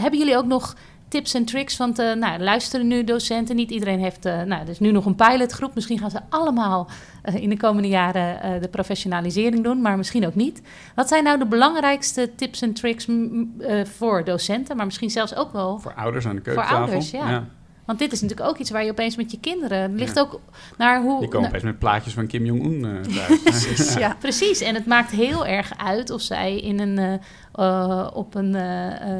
[0.00, 0.76] hebben jullie ook nog
[1.08, 1.76] tips en tricks?
[1.76, 5.74] Want nou, luisteren nu docenten, niet iedereen heeft, nou, er is nu nog een pilotgroep.
[5.74, 6.88] Misschien gaan ze allemaal
[7.34, 10.62] in de komende jaren eh, de professionalisering doen, maar misschien ook niet.
[10.94, 15.52] Wat zijn nou de belangrijkste tips en tricks eh, voor docenten, maar misschien zelfs ook
[15.52, 16.78] wel voor ouders aan de keukentafel.
[16.78, 17.44] ouders, ja.
[17.86, 19.78] Want dit is natuurlijk ook iets waar je opeens met je kinderen...
[19.78, 20.40] Het ligt ook
[20.78, 21.20] naar hoe...
[21.20, 23.94] Die komen opeens met plaatjes van Kim Jong-un eh, thuis.
[23.94, 27.14] Ja, Precies, en het maakt heel erg uit of zij in een, eh,
[27.52, 28.56] eh, op een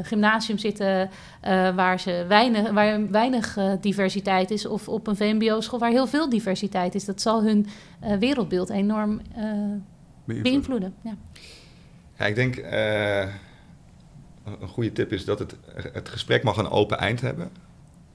[0.03, 1.09] gymnasium zitten
[1.41, 6.29] eh, waar, ze weinig, waar weinig diversiteit is, of op een VMBO-school waar heel veel
[6.29, 7.05] diversiteit is.
[7.05, 7.67] Dat zal hun
[7.99, 10.93] eh, wereldbeeld enorm eh, beïnvloeden.
[11.01, 11.15] Ja.
[12.17, 13.19] Ja, ik denk uh,
[14.43, 15.55] een goede tip is dat het,
[15.93, 17.49] het gesprek mag een open eind hebben.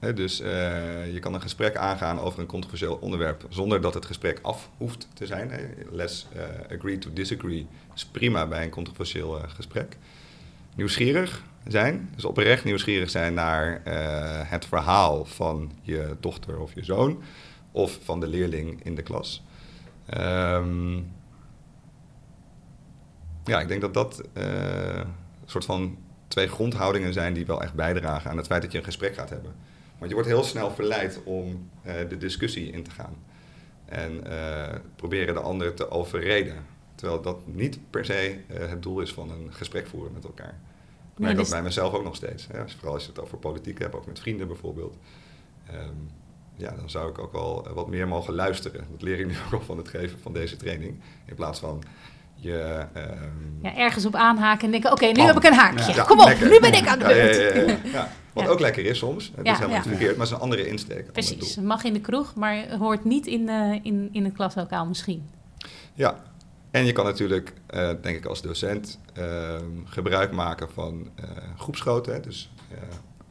[0.03, 4.05] He, dus uh, je kan een gesprek aangaan over een controversieel onderwerp zonder dat het
[4.05, 5.51] gesprek af hoeft te zijn.
[5.91, 9.97] Let's uh, agree to disagree is prima bij een controversieel gesprek.
[10.75, 13.81] Nieuwsgierig zijn, dus oprecht nieuwsgierig zijn naar
[14.47, 17.23] het verhaal van je dochter of je zoon
[17.71, 19.43] of van de leerling in de klas.
[20.17, 21.11] Um,
[23.45, 25.05] ja, ik denk dat dat een
[25.45, 25.97] soort van
[26.27, 29.29] twee grondhoudingen zijn die wel echt bijdragen aan het feit dat je een gesprek gaat
[29.29, 29.53] hebben.
[30.03, 33.15] Want je wordt heel snel verleid om uh, de discussie in te gaan.
[33.85, 36.65] En uh, proberen de ander te overreden.
[36.95, 40.59] Terwijl dat niet per se het doel is van een gesprek voeren met elkaar.
[41.13, 42.47] Ik merk dat bij mezelf ook nog steeds.
[42.47, 42.69] Hè?
[42.69, 44.97] Vooral als je het over politiek hebt, ook met vrienden bijvoorbeeld.
[45.73, 46.09] Um,
[46.55, 48.87] ja, dan zou ik ook wel wat meer mogen luisteren.
[48.91, 51.01] Dat leer ik nu ook al van het geven van deze training.
[51.25, 51.83] In plaats van
[52.43, 52.85] je...
[52.97, 53.59] Um...
[53.61, 55.93] Ja, ergens op aanhaken en denken, oké, nu heb ik een haakje.
[55.93, 57.77] Ja, Kom op, nu ben ik aan de beurt.
[57.91, 59.31] Ja, Wat ook lekker is soms.
[59.35, 61.11] Het is helemaal niet verkeerd, maar het is een andere insteek.
[61.11, 64.85] Precies, het mag in de kroeg, maar hoort niet in, uh, in, in het klaslokaal
[64.85, 65.29] misschien.
[65.93, 66.19] Ja,
[66.71, 71.25] en je kan natuurlijk, uh, denk ik als docent, uh, gebruik maken van uh,
[71.57, 72.19] groepsgrootte.
[72.19, 72.51] Dus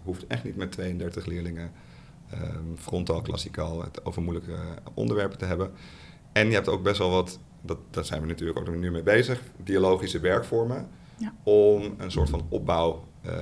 [0.03, 1.73] hoeft echt niet met 32 leerlingen
[2.35, 4.57] um, frontaal, klassikaal het over moeilijke
[4.95, 5.71] onderwerpen te hebben.
[6.33, 9.03] En je hebt ook best wel wat dat, daar zijn we natuurlijk ook nu mee
[9.03, 11.33] bezig, dialogische werkvormen, ja.
[11.43, 13.33] om een soort van opbouw uh,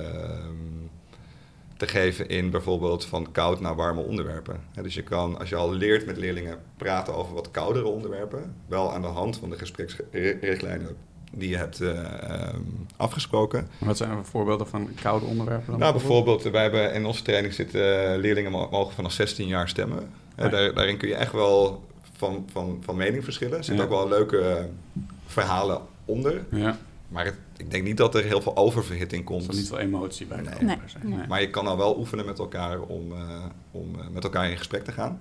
[1.77, 4.59] te geven in bijvoorbeeld van koud naar warme onderwerpen.
[4.81, 8.93] dus je kan, als je al leert met leerlingen praten over wat koudere onderwerpen, wel
[8.93, 10.95] aan de hand van de gespreksrichtlijnen
[11.31, 11.89] die je hebt uh,
[12.53, 13.67] um, afgesproken.
[13.77, 15.71] Wat zijn voorbeelden van koude onderwerpen?
[15.71, 19.69] Dan nou, bijvoorbeeld, wij hebben in onze training zitten uh, leerlingen mogen vanaf 16 jaar
[19.69, 20.09] stemmen.
[20.37, 21.83] Oh daar, daarin kun je echt wel
[22.21, 23.57] van, van, van mening verschillen.
[23.57, 24.69] Er zitten ook wel leuke
[25.25, 26.45] verhalen onder.
[26.51, 26.77] Ja.
[27.07, 29.43] Maar het, ik denk niet dat er heel veel oververhitting komt.
[29.43, 30.41] Er is niet veel emotie bij.
[30.41, 30.77] Nee.
[31.01, 31.27] Nee.
[31.27, 34.57] Maar je kan dan wel oefenen met elkaar om, uh, om uh, met elkaar in
[34.57, 35.19] gesprek te gaan.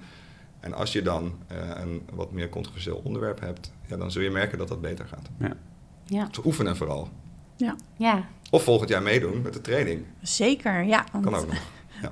[0.61, 4.31] En als je dan uh, een wat meer controversieel onderwerp hebt, ja, dan zul je
[4.31, 5.29] merken dat dat beter gaat.
[5.39, 5.57] Ja.
[6.05, 6.25] Ja.
[6.27, 7.09] Dus oefenen vooral.
[7.57, 7.77] Ja.
[7.97, 8.29] ja.
[8.51, 10.05] Of volgend jaar meedoen met de training.
[10.23, 11.05] Zeker, ja.
[11.13, 11.25] Want...
[11.25, 11.63] Kan ook nog.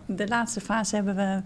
[0.07, 1.41] De laatste fase hebben we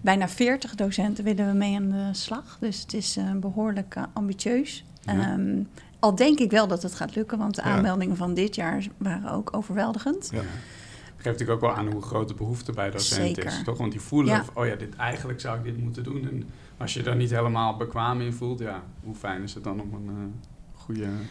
[0.00, 2.56] bijna 40 docenten willen we mee aan de slag.
[2.60, 4.84] Dus het is uh, behoorlijk uh, ambitieus.
[5.08, 5.68] Um,
[5.98, 9.30] al denk ik wel dat het gaat lukken, want de aanmeldingen van dit jaar waren
[9.30, 10.28] ook overweldigend.
[10.32, 10.36] Ja.
[10.36, 13.62] Dat geeft natuurlijk ook wel aan hoe groot de behoefte bij docenten is.
[13.64, 13.78] Toch?
[13.78, 14.44] Want die voelen, ja.
[14.54, 16.28] oh ja, dit, eigenlijk zou ik dit moeten doen.
[16.28, 19.80] En als je daar niet helemaal bekwaam in voelt, ja, hoe fijn is het dan
[19.80, 20.34] om een,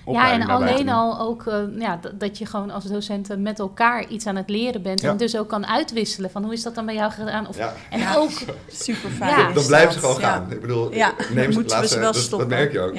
[0.05, 4.25] ja, en alleen al ook uh, ja, dat je gewoon als docenten met elkaar iets
[4.25, 5.03] aan het leren bent.
[5.03, 7.47] En dus ook kan uitwisselen van hoe is dat dan bij jou gedaan?
[7.47, 7.73] Of, ja.
[7.89, 8.31] En ook
[8.67, 9.53] super fijn.
[9.53, 10.51] dan blijven ze gewoon gaan.
[10.51, 10.89] Ik bedoel,
[11.33, 12.95] neem ze laatste, dat, dat, merk je ook.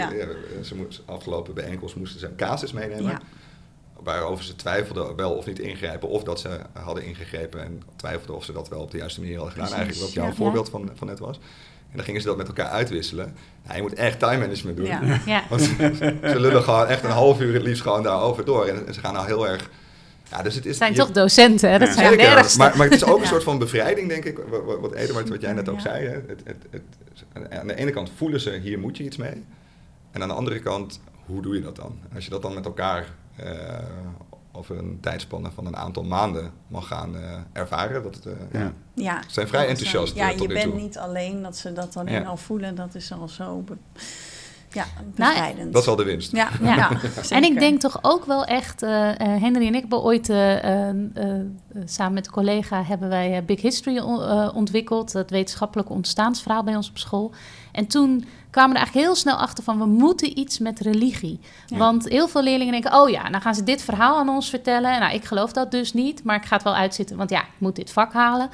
[0.62, 3.20] ze moest, afgelopen bijeenkomst moesten ze een casus meenemen.
[4.02, 8.44] Waarover ze twijfelden wel of niet ingrijpen, of dat ze hadden ingegrepen en twijfelden of
[8.44, 9.72] ze dat wel op de juiste manier hadden gedaan.
[9.72, 11.38] Eigenlijk wat jouw voorbeeld van, van net was.
[11.91, 13.34] En dan gingen ze dat met elkaar uitwisselen.
[13.68, 14.86] Ja, je moet echt time management doen.
[15.26, 15.43] Ja.
[15.51, 18.64] Want ze, lullen gewoon echt een half uur het liefst gewoon daarover door.
[18.66, 19.70] En, ze gaan nou heel erg...
[20.30, 21.78] Ja, dus het is, zijn toch docenten, hè?
[21.78, 24.38] Dat zijn de maar, maar het is ook een soort van bevrijding, denk ik.
[24.80, 26.07] Wat, wat jij net ook zei.
[26.07, 26.12] Hè?
[26.12, 26.82] Het, het, het,
[27.51, 29.45] aan de ene kant voelen ze, hier moet je iets mee.
[30.11, 31.99] En aan de andere kant, hoe doe je dat dan?
[32.14, 33.07] Als je dat dan met elkaar
[33.45, 33.47] uh,
[34.53, 38.03] over een tijdspanne van een aantal maanden mag gaan uh, ervaren.
[38.03, 38.72] Dat, uh, ja.
[38.94, 39.22] ja.
[39.22, 40.14] Ze zijn vrij enthousiast.
[40.14, 42.74] Ja, je bent niet alleen dat ze dat alleen al voelen.
[42.74, 43.64] Dat is al zo
[44.70, 45.72] ja, nou, bevrijdend.
[45.72, 46.32] dat is al de winst.
[46.32, 46.90] Ja, ja.
[47.28, 48.82] en ik denk toch ook wel echt...
[48.82, 50.26] Uh, Henry en ik hebben ooit
[51.84, 52.82] samen met een collega...
[52.82, 53.98] hebben wij Big History
[54.54, 55.12] ontwikkeld.
[55.12, 57.32] Het wetenschappelijke ontstaansverhaal bij ons op school.
[57.72, 61.40] En toen kwamen er eigenlijk heel snel achter van we moeten iets met religie.
[61.68, 65.00] Want heel veel leerlingen denken, oh ja, dan gaan ze dit verhaal aan ons vertellen.
[65.00, 67.58] Nou, ik geloof dat dus niet, maar ik ga het wel uitzitten, want ja, ik
[67.58, 68.50] moet dit vak halen.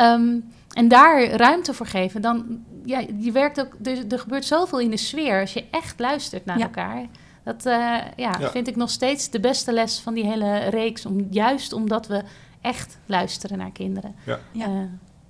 [0.00, 4.80] Um, en daar ruimte voor geven, dan, ja, je werkt ook, er, er gebeurt zoveel
[4.80, 7.06] in de sfeer als je echt luistert naar elkaar.
[7.44, 11.06] Dat uh, ja, ja, vind ik nog steeds de beste les van die hele reeks.
[11.06, 12.22] Om, juist omdat we
[12.60, 14.14] echt luisteren naar kinderen.
[14.24, 14.40] Ja.
[14.52, 14.64] Uh,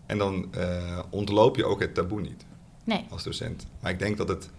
[0.07, 2.45] en dan uh, ontloop je ook het taboe niet
[2.85, 3.07] nee.
[3.11, 3.67] als docent.
[3.81, 4.51] Maar ik denk dat het...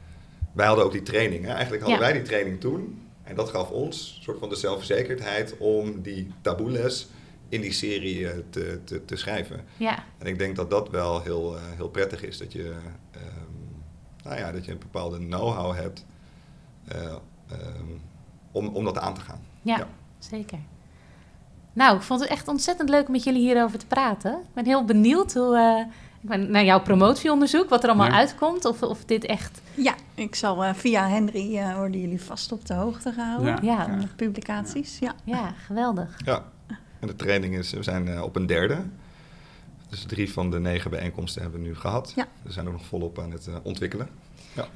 [0.52, 1.46] Wij hadden ook die training.
[1.46, 1.52] Hè?
[1.52, 3.02] Eigenlijk hadden wij die training toen.
[3.24, 7.08] En dat gaf ons een soort van de zelfverzekerdheid om die taboeles
[7.50, 9.66] in die serie eh, te, te, te, schrijven.
[9.78, 10.04] Ja.
[10.18, 12.38] En ik denk dat dat wel heel, uh, heel prettig is.
[12.38, 12.76] Dat je,
[13.16, 13.84] um,
[14.24, 16.06] nou ja, dat je een bepaalde know-how hebt
[16.96, 17.16] uh,
[17.52, 18.02] um,
[18.52, 19.40] om, om dat aan te gaan.
[19.62, 19.88] Ja, ja,
[20.20, 20.60] zeker.
[21.74, 24.32] Nou, ik vond het echt ontzettend leuk om met jullie hierover te praten.
[24.32, 25.88] Ik ben heel benieuwd hoe,
[26.22, 29.96] naar jouw promotieonderzoek, wat er allemaal uitkomt, of, of dit echt ja.
[30.16, 33.58] ik zal eh, via Henry eh, worden jullie vast op de hoogte gehouden.
[33.62, 33.86] Ja.
[33.88, 35.14] Ja, Met publicaties, ja.
[35.24, 36.20] ja, geweldig.
[36.26, 36.44] Ja,
[37.00, 38.78] en de training is, we zijn eh, op een derde.
[39.90, 42.14] Dus drie van de negen bijeenkomsten hebben we nu gehad.
[42.16, 42.28] Ja.
[42.42, 44.10] We zijn ook nog volop aan het eh, ontwikkelen.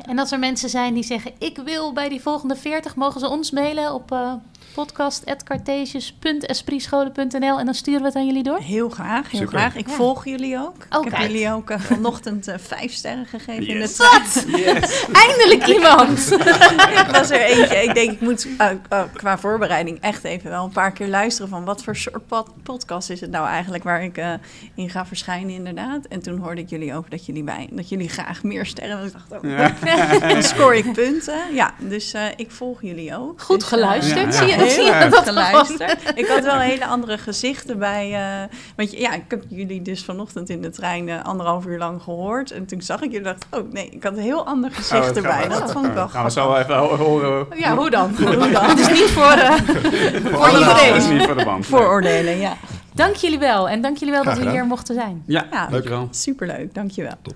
[0.05, 3.27] En als er mensen zijn die zeggen: Ik wil bij die volgende 40, mogen ze
[3.27, 4.39] ons mailen op
[4.73, 8.57] podcast.cartesius.esprietscholen.nl en dan sturen we het aan jullie door.
[8.59, 9.57] Heel graag, heel Super.
[9.57, 9.75] graag.
[9.75, 9.93] Ik Ja.
[9.93, 10.75] volg jullie ook.
[10.89, 13.95] Oh, ik heb jullie ook eh, vanochtend eh, vijf sterren gegeven in de Yes.
[13.95, 14.21] trein.
[14.61, 15.05] Yes.
[15.27, 16.31] Eindelijk iemand!
[17.01, 17.75] ik was er eentje.
[17.83, 18.67] Ik denk, ik moet eh,
[19.13, 23.09] qua voorbereiding echt even wel een paar keer luisteren van wat voor soort pod- podcast
[23.09, 24.33] is het nou eigenlijk waar ik eh,
[24.75, 26.05] in ga verschijnen inderdaad.
[26.05, 28.99] En toen hoorde ik jullie ook dat jullie bij, dat jullie graag meer sterren.
[28.99, 31.39] En ik dacht, oh, dan scoor ik punten.
[31.53, 33.41] Ja, dus eh, ik volg jullie ook.
[33.41, 35.23] Goed Dus, geluisterd, Ja, zie je, Heel dat gewoon?
[35.23, 35.97] geluisterd.
[36.15, 38.13] Ik had wel hele andere gezichten bij.
[38.13, 41.77] eh, want je- ja, ik heb jullie dus vanochtend in de trein eh, anderhalf uur
[41.77, 42.51] lang gehoord.
[42.51, 45.15] En toen zag ik jullie dacht oh nee, ik had een heel ander gezicht Oh,
[45.15, 45.47] erbij.
[45.47, 47.47] Dat vond ik wel Gaan we zo even ho- horen.
[47.55, 48.15] Ja, hoe dan?
[48.25, 48.63] Hoe dan?
[48.65, 49.51] Het is niet voor, eh,
[50.33, 50.89] voor iedereen.
[50.93, 51.65] Dat is niet voor de band.
[51.65, 52.53] Vooroordelen, ja.
[52.93, 55.23] Dank jullie wel en dank jullie wel dat we hier mochten zijn.
[55.25, 56.07] Ja, Ja, dankjewel.
[56.11, 56.73] superleuk.
[56.73, 57.13] Dankjewel.
[57.21, 57.35] Top.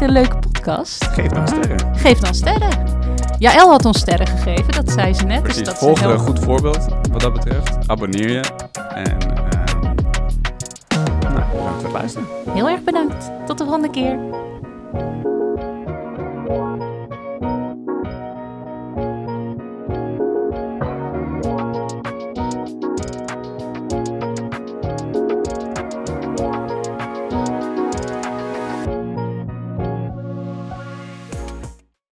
[0.00, 1.04] Dit een leuke podcast?
[1.04, 1.96] Geef dan sterren.
[1.96, 2.68] Geef dan sterren.
[3.38, 5.42] Ja, El had ons sterren gegeven, dat zei ze net.
[5.42, 7.76] Precies, dus dat volg heel- een goed voorbeeld wat dat betreft.
[7.86, 8.40] Abonneer je.
[8.94, 9.80] En ehm
[10.88, 12.26] nou, bedankt voor het luisteren.
[12.52, 13.30] heel erg bedankt.
[13.46, 14.18] Tot de volgende keer.